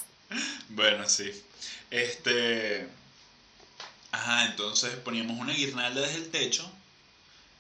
[0.69, 1.31] Bueno, sí.
[1.89, 2.87] Este.
[4.11, 6.69] Ajá, entonces poníamos una guirnalda desde el techo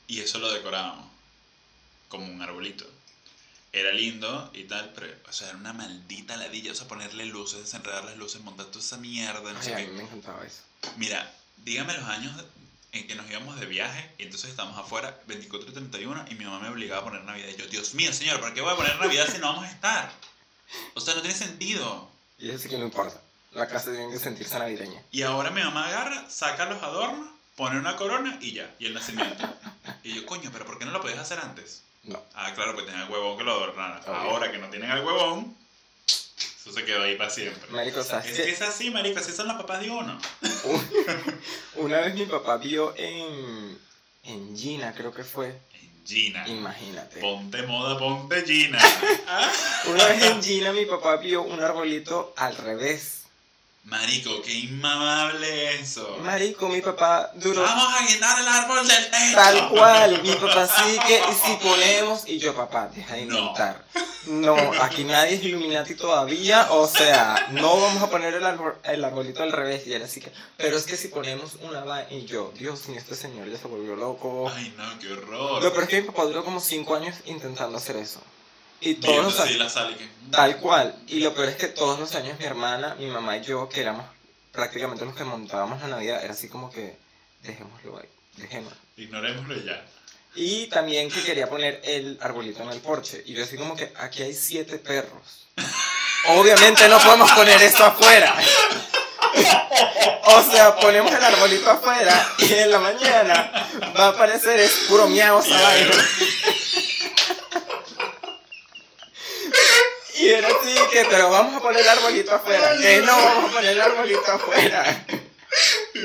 [0.07, 1.07] y eso lo decorábamos
[2.07, 2.85] como un arbolito.
[3.71, 6.71] Era lindo y tal, pero, o sea, era una maldita ladilla.
[6.71, 9.77] O sea, ponerle luces, desenredar las luces, montar toda esa mierda, no Ay, sé a
[9.77, 9.85] qué.
[9.87, 10.63] mí me encantaba eso.
[10.97, 12.33] Mira, dígame los años
[12.93, 16.45] en que nos íbamos de viaje y entonces estábamos afuera, 24 y 31, y mi
[16.45, 17.49] mamá me obligaba a poner Navidad.
[17.49, 19.71] Y yo, Dios mío, señor, ¿para qué voy a poner Navidad si no vamos a
[19.71, 20.11] estar?
[20.95, 22.09] O sea, no tiene sentido.
[22.39, 23.21] Y eso sí que no importa.
[23.51, 25.01] La casa tiene que sentirse navideña.
[25.11, 28.93] Y ahora mi mamá agarra, saca los adornos, pone una corona y ya, y el
[28.93, 29.47] nacimiento.
[30.03, 31.83] Y yo, coño, pero ¿por qué no lo podías hacer antes?
[32.03, 32.23] No.
[32.33, 33.99] Ah, claro, pues tenía el huevón que lo adornara.
[34.01, 34.15] Obvio.
[34.15, 35.57] Ahora que no tienen el huevón,
[36.07, 37.69] eso se quedó ahí para siempre.
[37.71, 40.19] Marico, ¿sabes Es que es así, marico, así son los papás de uno.
[41.75, 43.77] Una vez mi papá vio en,
[44.23, 45.59] en Gina, creo que fue.
[46.05, 46.47] Gina.
[46.47, 47.19] Imagínate.
[47.19, 48.79] Ponte moda, ponte Gina.
[49.87, 53.18] Una vez en Gina mi papá vio un arbolito al revés.
[53.89, 56.17] Marico, qué inmamable eso.
[56.23, 59.35] Marico, mi papá duró Vamos a guindar el árbol del techo.
[59.35, 60.21] tal cual.
[60.21, 63.83] Mi papá sí que y si ponemos y yo papá, deja de inventar.
[64.27, 69.03] No, aquí nadie es Illuminati todavía, o sea, no vamos a poner el, arbol- el
[69.03, 72.25] arbolito al revés y él así que, pero es que si ponemos una vaina y
[72.25, 74.51] yo, Dios mío, este señor ya se volvió loco.
[74.53, 75.63] Ay, no, qué horror.
[75.63, 78.21] Lo peor es que mi papá duró como 5 años intentando hacer eso.
[78.81, 80.09] Y todos Viendo los años, la que...
[80.31, 80.95] tal cual.
[81.07, 83.81] Y lo peor es que todos los años mi hermana, mi mamá y yo, que
[83.81, 84.05] éramos
[84.51, 86.97] prácticamente los que montábamos la Navidad, era así como que,
[87.43, 88.77] dejémoslo ahí, dejémoslo.
[88.97, 89.85] Ignorémoslo ya.
[90.35, 93.23] Y también que quería poner el arbolito en el porche.
[93.25, 95.47] Y yo así como que aquí hay siete perros.
[96.27, 98.35] Obviamente no podemos poner esto afuera.
[100.25, 105.07] O sea, ponemos el arbolito afuera y en la mañana va a aparecer es puro
[105.07, 105.91] miau esa vaina.
[110.19, 112.77] Y era así que, pero vamos a poner el arbolito afuera.
[112.77, 115.05] Que no vamos a poner el arbolito afuera.
[115.07, 116.01] Ay,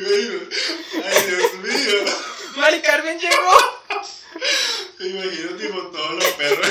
[1.27, 2.13] Dios mío.
[2.57, 3.83] Mari Carmen llegó.
[4.99, 6.67] Me imagino tipo todos los perros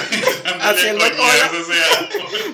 [0.61, 1.51] Haciendo cola.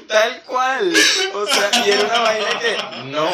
[0.07, 0.93] Tal cual.
[1.33, 2.77] O sea, y era una vaina que
[3.11, 3.31] no.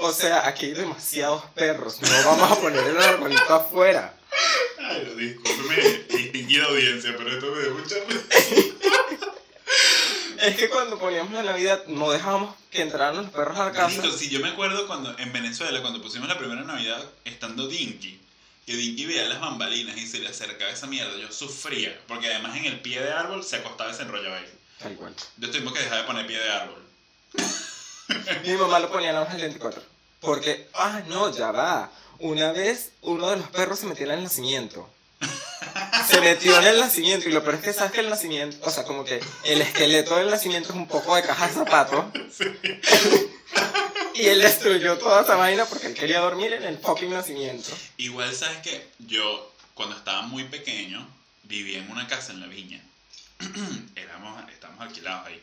[0.00, 2.02] O sea, aquí hay demasiados perros.
[2.02, 4.14] No vamos a poner el arbolito afuera.
[4.78, 7.96] Ay, no, discúlpeme, distinguida audiencia, pero esto me dio mucha.
[10.40, 13.96] Es que cuando poníamos la Navidad no dejábamos que entraran los perros a la casa.
[13.96, 18.20] Marico, sí, yo me acuerdo cuando en Venezuela, cuando pusimos la primera Navidad, estando Dinky,
[18.66, 22.56] que Dinky veía las bambalinas y se le acercaba esa mierda, yo sufría, porque además
[22.56, 24.46] en el pie de árbol se acostaba y se enrollaba ahí.
[24.78, 25.14] Tal cual.
[25.38, 26.82] Yo tuvimos que dejar de poner pie de árbol.
[28.44, 29.82] Mi mamá lo ponía en la hoja del 24.
[30.20, 31.90] Porque, ah, no, ya va.
[32.20, 34.88] Una vez uno de los perros se metió en el nacimiento.
[36.08, 38.70] Se metió en el nacimiento y lo peor es que sabes que el nacimiento, o
[38.70, 42.04] sea, como que el esqueleto del nacimiento es un poco de caja de zapatos.
[44.14, 47.70] Y él destruyó toda esa vaina porque él quería dormir en el fucking nacimiento.
[47.98, 51.06] Igual, ¿sabes que Yo, cuando estaba muy pequeño,
[51.44, 52.82] vivía en una casa en la viña.
[53.94, 55.42] Éramos, estábamos alquilados ahí.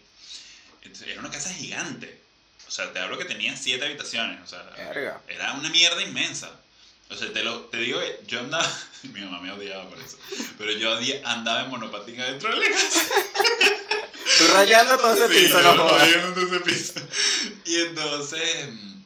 [0.82, 2.20] Entonces, era una casa gigante.
[2.68, 4.42] O sea, te hablo que tenía siete habitaciones.
[4.44, 5.22] O sea, Verga.
[5.28, 6.52] era una mierda inmensa.
[7.10, 8.72] O sea, te, lo, te digo que yo andaba.
[9.04, 10.18] Mi mamá me odiaba por eso.
[10.58, 13.02] Pero yo andaba en monopatín adentro de la casa.
[14.38, 16.02] Tú rayando todo ese piso, no jodas.
[16.02, 16.94] rayando ese piso.
[17.66, 19.02] Y entonces mm,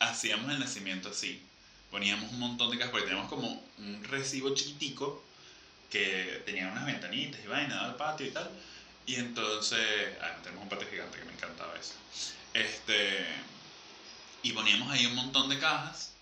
[0.00, 1.42] hacíamos el nacimiento así.
[1.90, 5.22] Poníamos un montón de casas, porque teníamos como un recibo chiquitico
[5.90, 8.50] que tenía unas ventanitas y vaina, daba al patio y tal.
[9.04, 9.78] Y entonces,
[10.20, 11.92] ah, tenemos un patio gigante que me encantaba eso.
[12.54, 13.24] Este,
[14.42, 16.15] y poníamos ahí un montón de cajas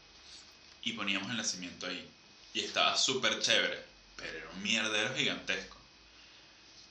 [0.84, 2.06] y poníamos el nacimiento ahí.
[2.52, 3.82] Y estaba súper chévere,
[4.16, 5.78] pero era un mierdero gigantesco.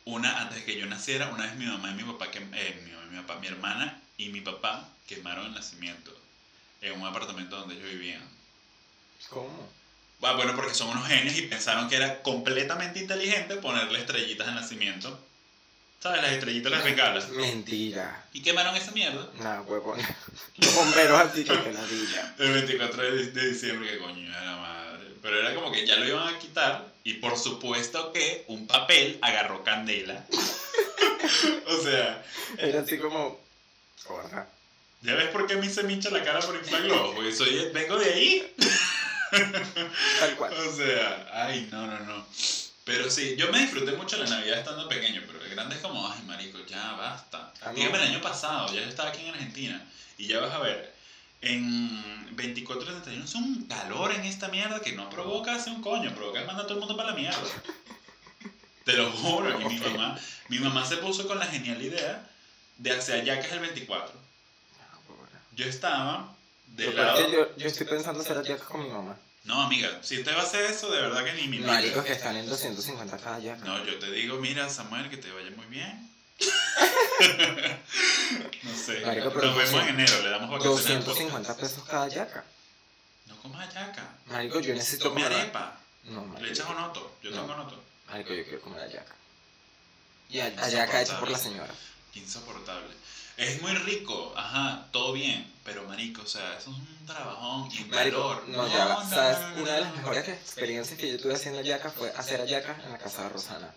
[0.06, 2.82] Una, antes de que yo naciera, una vez mi mamá y mi papá, que, eh,
[2.84, 6.14] mi, mamá y mi papá, mi hermana y mi papá quemaron el nacimiento
[6.82, 8.28] en un apartamento donde ellos vivían.
[9.30, 9.70] ¿Cómo?
[10.22, 14.56] Ah, bueno, porque son unos genios y pensaron que era completamente inteligente ponerle estrellitas al
[14.56, 15.20] nacimiento.
[16.04, 16.22] ¿Sabes?
[16.22, 17.30] Las estrellitas, las bengalas.
[17.30, 18.26] Mentira.
[18.34, 19.26] Y quemaron esa mierda.
[19.40, 19.98] Nah, huevón.
[20.58, 22.36] Los bomberos así que la villa.
[22.40, 25.08] El 24 de, de diciembre, que coño de la madre.
[25.22, 29.18] Pero era como que ya lo iban a quitar y por supuesto que un papel
[29.22, 30.26] agarró candela.
[31.68, 32.22] o sea,
[32.58, 33.40] Era así como.
[34.06, 34.50] Gorda.
[35.04, 37.16] ¿ya ves por qué a mí se me hincha la cara por inflar globos?
[37.16, 38.54] Porque soy, vengo de ahí.
[40.20, 40.54] Tal cual.
[40.68, 42.28] O sea, ay, no, no, no.
[42.86, 46.06] Pero sí, yo me disfruté mucho la Navidad estando pequeño, pero el grande es como,
[46.08, 47.54] ay, marico, ya basta.
[47.62, 47.74] Ah, no.
[47.74, 49.86] Dígame el año pasado, ya yo estaba aquí en Argentina.
[50.18, 50.94] Y ya vas a ver,
[51.42, 55.82] en 24 y 31 es un calor en esta mierda que no provoca hacer un
[55.82, 57.40] coño, provoca manda a todo el mundo para la mierda.
[58.84, 59.62] Te lo juro.
[59.62, 60.20] Y mi mamá,
[60.50, 62.30] mi mamá se puso con la genial idea
[62.78, 64.14] de hacer hallacas el 24.
[64.82, 64.98] Ah.
[65.56, 66.36] Yo estaba
[66.78, 67.18] Lo es lado...
[67.26, 69.16] que yo, yo estoy pensando hacer hallacas con mi mamá.
[69.44, 72.14] No, amiga, si usted va a hacer eso, de verdad que ni mi Maricos que
[72.14, 73.64] están en 250 cada hallaca.
[73.66, 76.10] No, yo te digo, mira, Samuel, que te vaya muy bien.
[78.64, 79.02] no sé.
[79.06, 80.86] Marico, pero Nos vemos en enero, le damos vacaciones.
[80.88, 81.60] al 250 podcast.
[81.60, 82.44] pesos cada hallaca.
[83.28, 84.10] No comas hallaca.
[84.28, 85.40] Marico, yo necesito Tome comer.
[85.40, 85.78] arepa.
[86.06, 86.84] No, Le echas marico.
[86.84, 87.18] onoto.
[87.22, 87.42] Yo No.
[87.42, 87.84] tengo onoto.
[88.10, 89.16] Marico, yo quiero comer hallaca.
[90.30, 91.74] Y hallaca hecha por la señora.
[92.16, 92.94] Insoportable.
[93.38, 95.52] Es muy rico, ajá, todo bien.
[95.64, 98.44] Pero, marico, o sea, eso es un trabajón y un Marico, calor.
[98.50, 99.10] no, ya va.
[99.10, 99.38] ¿Sabes?
[99.62, 102.98] Una de las mejores experiencias que yo tuve haciendo hallaca fue hacer hallaca en la
[102.98, 103.74] casa de Rosana.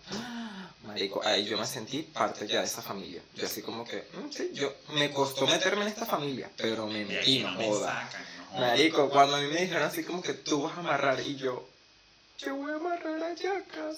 [0.85, 3.21] Marico, ahí yo me sentí parte ya de esa familia.
[3.35, 7.05] Yo así como que, mm, sí, yo me costó meterme en esta familia, pero me
[7.05, 8.09] metí, no joda.
[8.59, 11.67] Marico, cuando a mí me dijeron así como que tú vas a amarrar y yo,
[12.37, 13.97] yo voy a amarrar hallacas.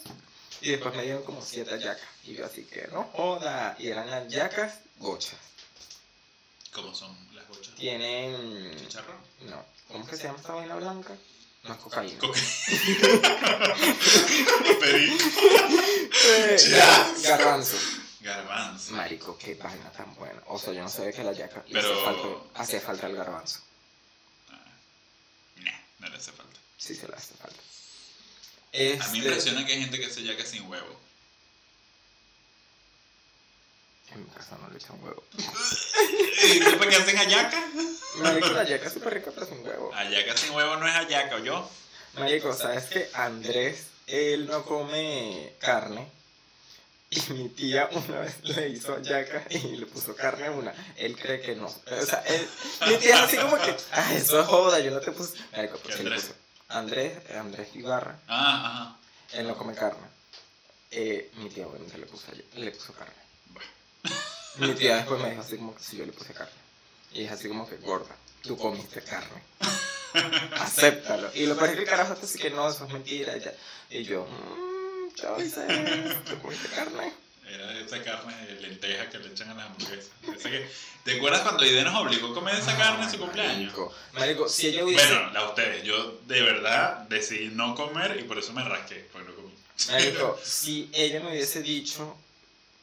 [0.61, 2.07] Y después me dieron como siete hallacas.
[2.29, 3.75] Y yo así que no joda.
[3.79, 5.39] Y eran hallacas gochas.
[6.73, 7.73] ¿Cómo son las bochas.
[7.75, 8.75] tienen...
[8.77, 9.15] Chicharrón.
[9.49, 11.15] No, ¿cómo es que se llama esta vaina blanca?
[11.63, 12.19] No es cocaína.
[12.19, 12.39] Coca-
[14.79, 15.23] Perico.
[16.25, 17.13] Eh, Ya.
[17.23, 17.77] Garbanzo.
[18.21, 18.91] Garbanzo.
[18.93, 20.41] Marico, qué vaina tan buena.
[20.47, 22.27] O sea, yo no sabía que la yaca Pero- hacía falta,
[22.61, 23.59] hacía falta el garbanzo.
[24.49, 24.57] Ah,
[25.57, 26.59] Nah, no le hace falta.
[26.77, 27.57] Sí, se le hace falta.
[27.57, 30.99] A mí me Este- impresiona que hay gente que hace yaca sin huevo.
[34.13, 35.23] En mi casa no le echan huevo.
[36.43, 37.63] ¿Y después qué hacen hallaca?
[38.17, 39.91] Marico, la yaca es súper rica, pero sin huevo.
[39.93, 41.69] Hallaca sin huevo no es hallaca, ¿o yo?
[42.15, 46.07] Marico, ¿sabes que Andrés, él no come carne?
[47.11, 50.73] Y mi tía una vez le hizo yaca y le puso carne a una.
[50.95, 51.65] Él cree que no.
[51.67, 52.47] O sea, él,
[52.87, 55.37] mi tía es así como que, ah, eso es joda, yo no te puse.
[55.51, 56.25] Marico, pues ¿Qué le Andrés?
[56.25, 56.35] puso.
[56.69, 58.95] Andrés, Andrés Ibarra, Ah,
[59.31, 59.39] ajá.
[59.39, 60.07] él no come carne.
[60.91, 63.13] Eh, mi tía obviamente le puso, le puso carne.
[64.57, 66.51] Mi tía después me dijo así como que si yo le puse carne.
[67.13, 69.41] Y es así como que, gorda, tú comiste carne.
[70.59, 71.29] Acéptalo.
[71.33, 73.37] Y lo peor es que el carajo está así que no, eso es mentira.
[73.37, 73.53] Ya.
[73.89, 77.13] y yo, mmm, Choices, tú comiste carne.
[77.47, 80.11] Era esa carne de lenteja que le echan a las hamburguesas.
[80.37, 80.69] Esa que-
[81.03, 83.57] ¿Te acuerdas cuando Ide nos obligó a comer esa carne en su cumpleaños?
[83.73, 85.03] Marico, marico, si ella hubiese.
[85.07, 85.83] Bueno, la ustedes.
[85.83, 89.07] Yo de verdad decidí no comer y por eso me rasqué.
[89.11, 89.51] Porque no comí.
[89.89, 92.15] Marico, si ella me hubiese dicho,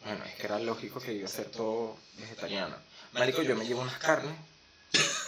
[0.07, 2.77] bueno, es que era lógico que iba a ser todo vegetariano.
[3.13, 4.35] Marico, yo me llevo unas carnes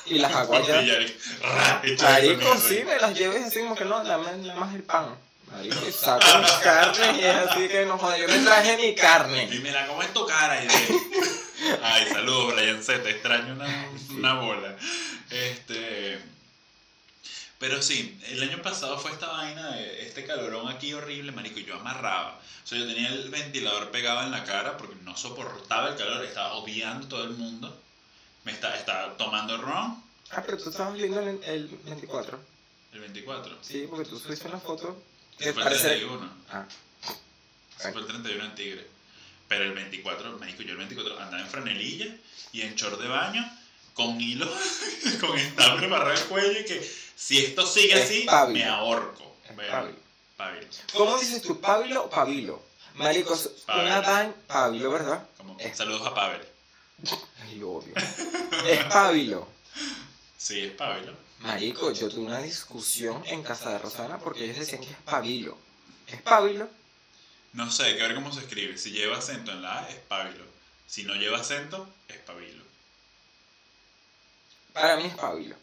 [0.06, 0.80] y las hago allá.
[2.02, 5.14] Marico, sí, me las llevo y así como que no, dame nada más el pan.
[5.50, 8.86] Marico, y saco mis carnes y es así que no joder, yo me traje mi
[8.88, 9.46] Y carne.
[9.62, 10.72] mira, ¿cómo es tu cara, Ide?
[11.82, 13.02] Ay, saludos, Brian Z.
[13.02, 14.76] Te extraño una, una bola.
[15.30, 16.20] Este.
[17.58, 21.64] Pero sí, el año pasado fue esta vaina de este calorón aquí horrible, marico, y
[21.64, 22.40] yo amarraba.
[22.64, 26.24] O sea, yo tenía el ventilador pegado en la cara porque no soportaba el calor,
[26.24, 27.76] estaba odiando todo el mundo.
[28.44, 32.38] Me estaba, estaba tomando ron, Ah, pero tú estabas viendo el, el 24.
[32.92, 33.58] el 24.
[33.62, 35.02] Sí, porque tú subiste una foto
[35.38, 35.88] que fue el parece...
[35.88, 36.30] 31.
[36.50, 36.66] Ah,
[37.80, 38.86] Ese fue el 31 en Tigre.
[39.48, 42.14] Pero el 24, marico, yo el 24 andaba en franelilla
[42.52, 43.42] y en short de baño,
[43.98, 44.48] con hilo,
[45.20, 49.36] con estambre amarrado al cuello y que si esto sigue así, me ahorco.
[49.50, 49.98] Es Vean, pábilo.
[50.36, 50.66] pábilo.
[50.94, 52.62] ¿Cómo dices tú, Pablo o Pabilo?
[52.94, 54.02] Marico, es una Pablo.
[54.12, 54.34] vaina...
[54.46, 55.26] Pabilo, ¿verdad?
[55.36, 56.40] Como, Es- Saludos a Pavel.
[57.42, 57.92] Ay, lo odio.
[58.66, 59.48] Es Pabilo.
[60.36, 61.12] Sí, es Pablo.
[61.40, 65.56] Marico, yo tuve una discusión en casa de Rosana porque ellos decían que es Pabilo.
[66.06, 66.68] ¿Es Pabilo?
[67.52, 68.78] No sé, hay que ver cómo se escribe.
[68.78, 70.44] Si lleva acento en la A, es Pablo.
[70.86, 72.62] Si no lleva acento, es Pabilo.
[74.80, 75.56] Para mí es Pabilo.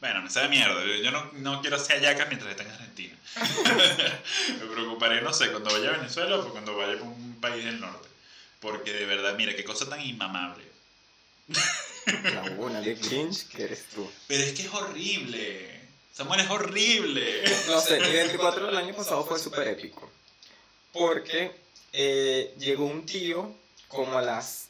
[0.00, 0.80] Bueno, me sabe mierda.
[1.02, 3.16] Yo, no, no quiero hacer hallacas mientras esté en Argentina.
[4.60, 7.80] me preocuparé, no sé, cuando vaya a Venezuela o cuando vaya a un país del
[7.80, 8.08] norte.
[8.60, 10.64] Porque de verdad, mira, qué cosa tan inmamable.
[12.24, 14.10] La buena de Grinch que eres tú.
[14.26, 15.80] Pero es que es horrible.
[16.12, 17.44] Samuel es horrible.
[17.68, 20.10] No sé, mi 24 del año pasado fue súper épico.
[20.92, 21.52] Porque
[21.92, 23.54] eh, llegó un tío
[23.86, 24.68] como a las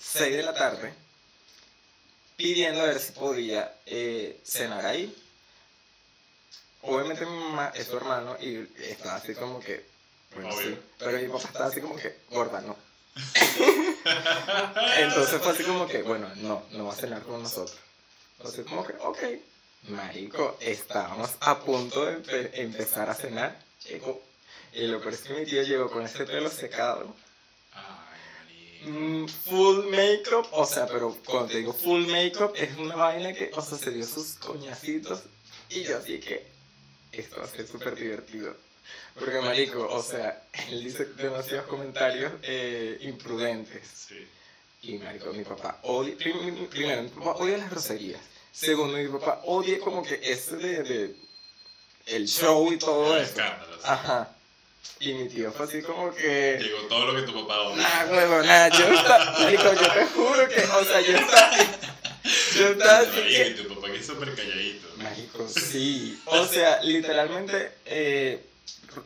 [0.00, 1.03] 6 de la tarde
[2.36, 5.14] pidiendo a ver si podía eh, cenar ahí.
[6.82, 9.84] Obviamente mi mamá es su hermano y estaba así como que,
[10.34, 12.76] bueno, sí, pero mi papá estaba así como que, gorda, no.
[14.98, 17.78] Entonces fue así como que, bueno, no, no va a cenar con nosotros.
[18.44, 19.18] Así como que, ok.
[19.88, 23.56] Marico, estábamos a punto de empe- empezar a cenar.
[23.88, 24.22] Llegó.
[24.72, 27.14] Y lo peor es que mi tío llegó con ese pelo secado.
[28.84, 30.46] Mm, full makeup.
[30.52, 33.90] O sea, pero cuando te digo full makeup, es una vaina que, o sea, se
[33.90, 35.22] dio sus coñacitos.
[35.70, 36.46] Y yo así que,
[37.12, 38.56] esto va a ser súper divertido.
[39.18, 44.06] Porque, marico, o sea, él dice demasiados comentarios eh, imprudentes.
[44.82, 48.20] Y marico, mi papá odia, prim- primero, mi papá odia las groserías.
[48.52, 51.16] Segundo, mi papá odia como que ese de, de
[52.06, 53.34] el show y todo eso.
[53.84, 54.33] Ajá.
[55.00, 56.58] Y mi tío fue así como que...
[56.62, 57.82] Llegó todo lo que tu papá odia.
[57.82, 61.50] Nah, huevo, nada, yo estaba, yo te juro que, o sea, yo estaba,
[62.56, 63.48] yo estaba así que...
[63.48, 64.88] y tu papá que es súper calladito.
[64.96, 66.20] Marico, sí.
[66.26, 68.44] O sea, literalmente, eh,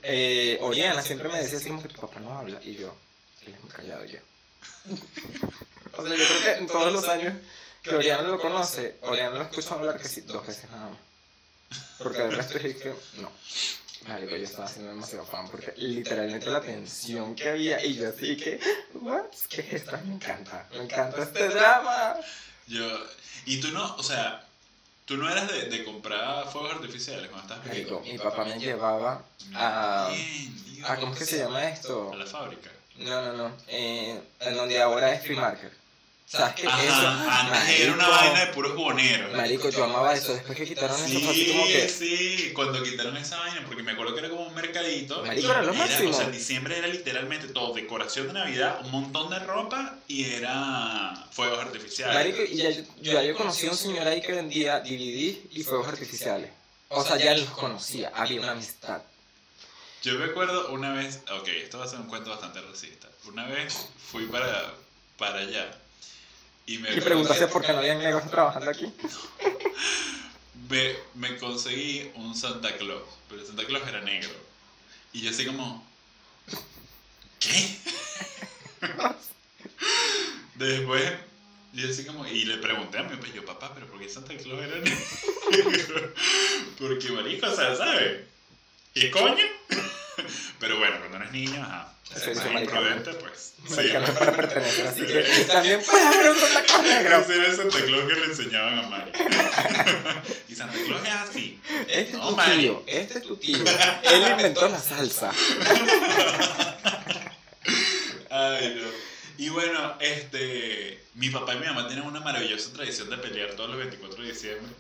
[0.02, 2.60] eh, Oriana siempre me decía así como que tu papá no habla.
[2.62, 2.94] Y yo,
[3.46, 4.20] él es muy callado ya.
[5.96, 7.34] o sea, yo creo que en todos los años
[7.82, 10.98] que Oriana lo conoce, Oriana lo escucha hablar que sí, dos veces nada más.
[11.98, 13.30] Porque el resto es que, no.
[14.06, 18.36] Marico, yo estaba haciendo demasiado fan porque literalmente la tensión que había y yo así
[18.36, 18.60] que,
[18.94, 19.24] what?
[19.50, 19.98] ¿Qué es esto?
[20.06, 22.16] Me encanta, me encanta este drama.
[22.66, 22.86] Yo,
[23.46, 24.44] y tú no, o sea,
[25.04, 28.00] tú no eras de, de comprar fuegos artificiales cuando estabas pequeño.
[28.00, 29.22] mi papá me llevaba
[29.54, 30.10] a...
[30.10, 30.86] Dios.
[30.88, 32.12] Ah, ¿cómo es que se llama esto?
[32.12, 32.70] A la fábrica.
[32.98, 33.56] No, no, no.
[33.66, 35.72] Eh, en donde ahora es Free Market.
[36.30, 36.66] ¿Sabes qué?
[36.66, 37.30] Ajá, eso.
[37.30, 39.34] antes era una marico, vaina de puros buhoneros.
[39.34, 40.34] Marico, yo amaba eso.
[40.34, 41.88] Después que quitaron eso, fue así como Sí, que.
[41.88, 45.24] sí, cuando quitaron esa vaina, porque me acuerdo que era como un mercadito.
[45.24, 46.10] Marico, era lo máximo.
[46.10, 50.26] O sea, en diciembre era literalmente todo, decoración de Navidad, un montón de ropa y
[50.26, 52.14] era fuegos artificiales.
[52.14, 55.62] Marico, y ya, yo ya yo conocí a un señor ahí que vendía DVD y
[55.64, 56.50] fuegos artificiales.
[56.90, 59.00] O sea, ya los conocía, había una amistad.
[60.02, 63.08] Yo me acuerdo una vez, ok, esto va a ser un cuento bastante racista.
[63.24, 64.74] Una vez fui para,
[65.16, 65.70] para allá
[66.68, 68.92] y me, Y preguntaste por qué no habían negros trabajando aquí.
[70.68, 74.30] me, me conseguí un Santa Claus, pero el Santa Claus era negro.
[75.14, 75.82] Y yo así como,
[77.40, 77.78] ¿qué?
[80.56, 81.10] Después,
[81.72, 84.36] yo así como, y le pregunté a mi papá, yo, papá, pero ¿por qué Santa
[84.36, 86.14] Claus era negro?
[86.78, 88.26] Porque marico, o sea, ¿sabes?
[88.92, 89.44] ¿Qué coño?
[90.60, 91.92] Pero bueno, cuando eres niño, ajá.
[92.04, 93.54] Sí, es sí, más imprudente, pues.
[93.78, 97.20] Es para pertenecer, así que también puede haber un Santa Claus negro.
[97.20, 99.12] Ese era el Santa Claus que le enseñaban a Mari.
[100.48, 101.60] y Santa Claus es así.
[101.86, 103.58] Este es tu tío, este es tu tío.
[104.04, 105.32] Él inventó la salsa.
[108.30, 108.88] Ay, no.
[109.36, 111.04] Y bueno, este.
[111.14, 114.28] Mi papá y mi mamá tienen una maravillosa tradición de pelear todos los 24 de
[114.30, 114.72] diciembre.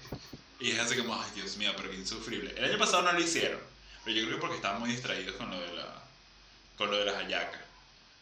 [0.60, 2.54] Y es así como, ay Dios mío, pero qué insufrible.
[2.56, 3.60] El año pasado no lo hicieron.
[4.08, 5.84] Pero yo creo que porque estaban muy distraídos con lo de la.
[6.78, 7.60] con lo de las hallacas.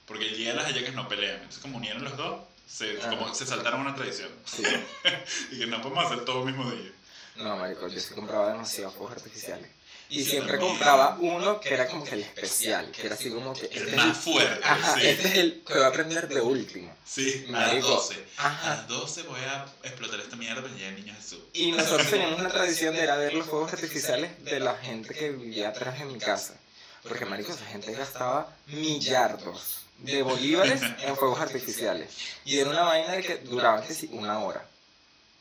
[0.04, 1.36] Porque el día de las hallacas no pelean.
[1.36, 3.10] Entonces como unieron los dos, se, Ah.
[3.10, 4.32] como, se saltaron una tradición.
[4.44, 4.64] Sí.
[5.52, 6.90] y que no podemos hacer todo el mismo día.
[7.36, 9.70] No, marico, yo sí compraba demasiados fuegos artificiales.
[10.08, 13.66] Y siempre compraba uno que era como que el especial, que era así como que...
[13.66, 14.60] El es más el, fuerte.
[14.62, 15.06] ajá, sí.
[15.06, 16.94] este es el que voy a aprender de último.
[17.04, 18.24] Sí, a las Marico, 12.
[18.36, 18.68] A ajá.
[18.68, 21.40] las 12 voy a explotar esta mierda para llegar el niño Jesús.
[21.52, 25.14] Y nosotros teníamos una tradición de ir a ver los fuegos artificiales de la gente
[25.14, 26.54] que vivía atrás en mi casa.
[27.02, 32.10] Porque, marico, esa gente gastaba millardos de bolívares en fuegos artificiales.
[32.44, 34.66] Y era una vaina de que duraban, que sí, una hora.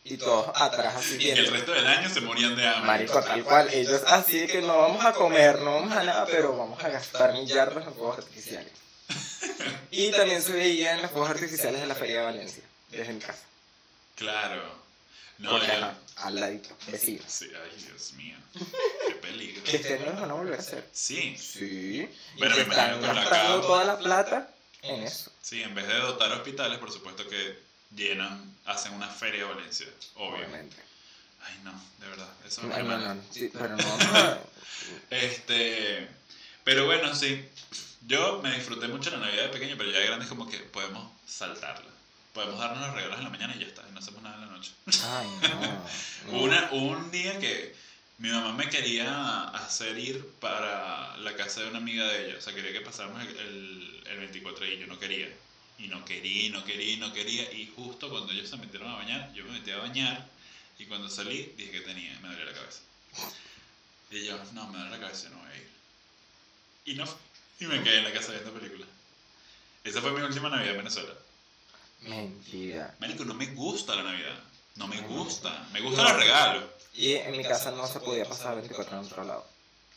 [0.07, 2.85] Y todos atrás así Y el resto del año se morían de hambre.
[2.85, 3.73] Marico, tal cual.
[3.73, 7.33] Ellos así que no vamos a comer, no vamos a nada, pero vamos a gastar
[7.33, 8.71] millardos en fuegos artificiales.
[9.91, 13.43] Y también se veían los fuegos artificiales de la Feria de Valencia, desde mi casa.
[14.15, 14.61] Claro.
[15.37, 17.25] No, yo- ajá, al ladito, vecinos.
[17.27, 18.35] Sí, ay, Dios mío.
[19.07, 19.63] Qué peligro.
[19.63, 20.87] Que este año los van a volver a hacer.
[20.93, 22.09] Sí, Sí.
[22.37, 24.49] Bueno, y me están lo gastando toda la plata
[24.81, 25.31] en eso.
[25.41, 27.57] sí, en vez de dotar hospitales, por supuesto que
[27.95, 29.87] llenan, hacen una feria de Valencia.
[30.15, 30.37] Obvio.
[30.37, 30.75] Obviamente.
[31.41, 32.29] Ay, no, de verdad.
[32.45, 34.39] Eso me no, no, sí, pero no.
[35.09, 36.07] Este.
[36.63, 37.47] Pero bueno, sí.
[38.07, 40.57] Yo me disfruté mucho la Navidad de pequeño, pero ya de grande es como que
[40.59, 41.89] podemos saltarla.
[42.33, 44.41] Podemos darnos los regalos en la mañana y ya está, y no hacemos nada en
[44.41, 44.71] la noche.
[45.03, 46.31] Ay, no.
[46.31, 46.43] no.
[46.43, 47.75] Una, un día que
[48.17, 52.37] mi mamá me quería hacer ir para la casa de una amiga de ella.
[52.37, 55.29] O sea, quería que pasáramos el, el, el 24 y yo no quería.
[55.77, 57.51] Y no quería, y no quería, y no quería.
[57.51, 60.25] Y justo cuando ellos se metieron a bañar, yo me metí a bañar.
[60.77, 62.81] Y cuando salí, dije que tenía, me dolía la cabeza.
[64.11, 65.69] Y yo, no, me duele la cabeza, no voy a ir.
[66.85, 67.05] Y no.
[67.59, 68.87] Y me quedé en la casa viendo películas.
[69.83, 71.13] Esa fue mi última Navidad en Venezuela.
[72.01, 72.95] Mentira.
[72.99, 74.39] Marico, no me gusta la Navidad.
[74.75, 75.67] No me gusta.
[75.71, 76.63] Me gustan los regalos.
[76.93, 79.47] Y en mi casa no se podía pasar 24 en otro lado.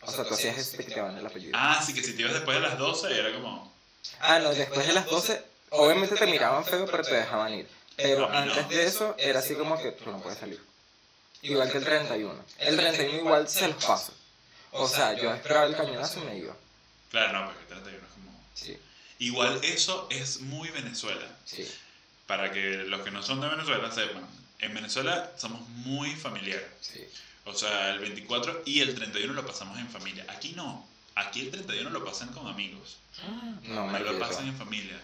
[0.02, 1.52] O sea, tú hacías eso y te quitaban el apellido.
[1.54, 3.72] Ah, sí, que si te ibas después de las 12 era como.
[4.20, 7.68] Ah, no, después de las 12, obviamente te miraban feo, pero te dejaban ir.
[7.96, 10.60] Pero antes de eso, era así como que tú no puedes salir.
[11.42, 12.44] Igual que el 31.
[12.58, 14.12] El 31 igual se los paso.
[14.72, 16.54] O sea, yo esperaba el cañonazo y me iba.
[17.10, 18.40] Claro, no, porque el 31 es como.
[18.54, 18.78] Sí,
[19.20, 21.26] Igual eso es muy Venezuela.
[21.44, 21.68] sí.
[22.26, 24.26] Para que los que no son de Venezuela sepan.
[24.58, 26.66] En Venezuela somos muy familiares.
[26.82, 27.06] Sí.
[27.46, 30.26] O sea, el 24 y el 31 lo pasamos en familia.
[30.28, 30.86] Aquí no.
[31.14, 32.98] Aquí el 31 lo pasan con amigos.
[33.62, 35.00] No, No marico, lo pasan en familia.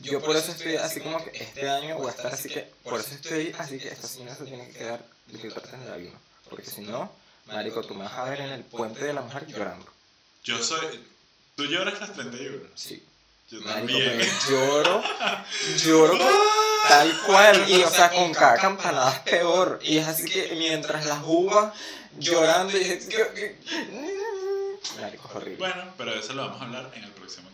[0.00, 2.98] Yo por eso estoy así como que este año voy a estar así que, por
[3.00, 6.18] eso estoy así que esta señora se tiene que quedar de que traten de ayuno.
[6.48, 7.12] Porque si no,
[7.46, 9.86] marico, tú me vas a ver en el puente de la mujer llorando.
[10.44, 11.04] Yo soy.
[11.56, 12.68] Tú lloras las 31.
[12.74, 13.04] Sí.
[13.50, 14.18] Yo Marico, también.
[14.18, 15.02] pero lloro,
[15.76, 16.18] lloro
[16.88, 17.64] tal cual.
[17.68, 19.78] Y o sea, con cada campanada es peor.
[19.82, 21.74] Y es así que mientras las uvas
[22.18, 23.58] llorando y es que...
[25.00, 25.58] Marico, es horrible.
[25.58, 27.51] Bueno, pero de eso lo vamos a hablar en el próximo.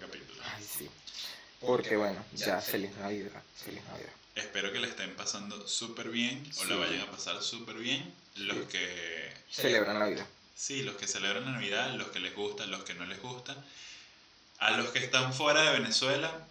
[1.61, 3.43] Porque bueno, ya feliz Navidad.
[3.65, 4.11] Feliz Navidad.
[4.35, 6.81] Espero que le estén pasando súper bien o la Sí.
[6.81, 8.15] vayan a pasar súper bien.
[8.37, 8.65] Los Sí.
[8.71, 10.27] que Celebran Navidad.
[10.55, 13.57] Sí, los que celebran la Navidad, los que les gusta, los que no les gusta.
[14.59, 16.47] A los que están fuera de Venezuela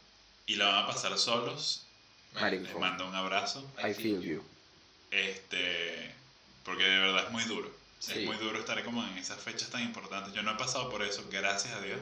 [0.45, 1.85] y la van a pasar solos,
[2.33, 3.69] les Marico, mando un abrazo.
[3.79, 4.43] I feel you.
[5.11, 6.13] Este,
[6.63, 7.71] porque de verdad es muy duro.
[7.99, 8.19] Sí.
[8.19, 10.33] Es muy duro estar como en esas fechas tan importantes.
[10.33, 11.99] Yo no he pasado por eso, gracias a Dios,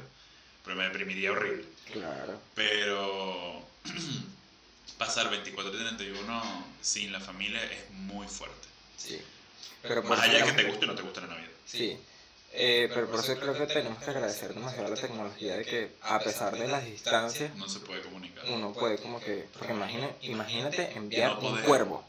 [0.66, 1.66] pero me deprimiría horrible.
[1.94, 2.40] Claro.
[2.56, 3.62] Pero
[4.98, 8.68] pasar 24 y 31 sin la familia es muy fuerte.
[8.98, 9.22] Sí.
[9.82, 11.50] Pero por Más allá de que te guste o no te guste la Navidad.
[11.66, 11.98] Sí.
[12.58, 16.20] Eh, pero por eso creo que tenemos que agradecer demasiado la tecnología de que a
[16.20, 18.46] pesar de las distancias No se puede comunicar.
[18.48, 22.08] uno puede como que porque imagina, imagínate enviar No un cuervo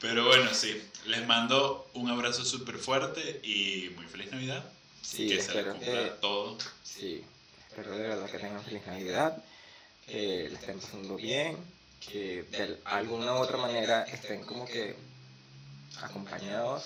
[0.00, 0.80] Pero bueno, sí.
[1.06, 4.64] Les mando un abrazo súper fuerte y muy feliz Navidad.
[5.04, 6.56] Sí que espero que todo.
[6.82, 7.24] sí
[7.68, 9.36] espero de verdad que tengan feliz navidad
[10.06, 11.56] que la estén pasando bien
[12.00, 14.96] que de alguna u otra manera estén como que
[16.02, 16.84] acompañados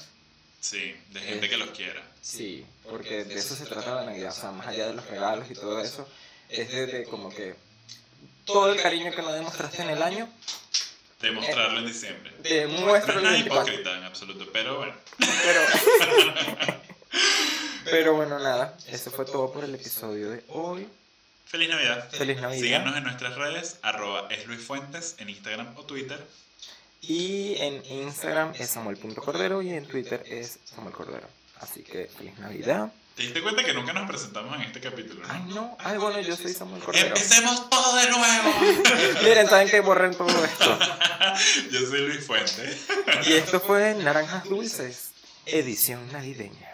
[0.61, 2.03] Sí, de gente que los quiera.
[2.21, 5.49] Sí, porque de eso se trata la Navidad, o sea, más allá de los regalos
[5.51, 6.07] y todo eso,
[6.49, 7.55] es de, de como que
[8.45, 10.29] todo el cariño que nos demostraste en el año,
[11.21, 12.31] Demostrarlo en diciembre.
[12.31, 13.73] No demuéstralo es en nada el 24.
[13.73, 14.95] hipócrita en absoluto, pero bueno.
[15.19, 15.61] Pero,
[17.91, 20.89] pero bueno, nada, eso fue todo por el episodio de hoy.
[21.47, 22.11] Feliz Navidad.
[22.11, 22.61] Feliz Navidad.
[22.61, 26.23] Síguenos en nuestras redes, arroba es Luis Fuentes, en Instagram o Twitter.
[27.01, 31.29] Y en Instagram es samuel.cordero y en Twitter es Samuel Cordero.
[31.61, 32.93] Así que feliz Navidad.
[33.19, 35.27] ¿Te diste cuenta que nunca nos presentamos en este capítulo?
[35.27, 35.33] no?
[35.33, 37.09] Ay, no, ay, bueno, yo soy Samuel Cordero.
[37.09, 38.55] ¡Empecemos todo de nuevo!
[39.25, 40.79] Miren, saben que borren todo esto.
[41.71, 42.87] Yo soy Luis Fuentes.
[43.27, 45.11] Y esto fue Naranjas Dulces,
[45.47, 46.68] edición navideña.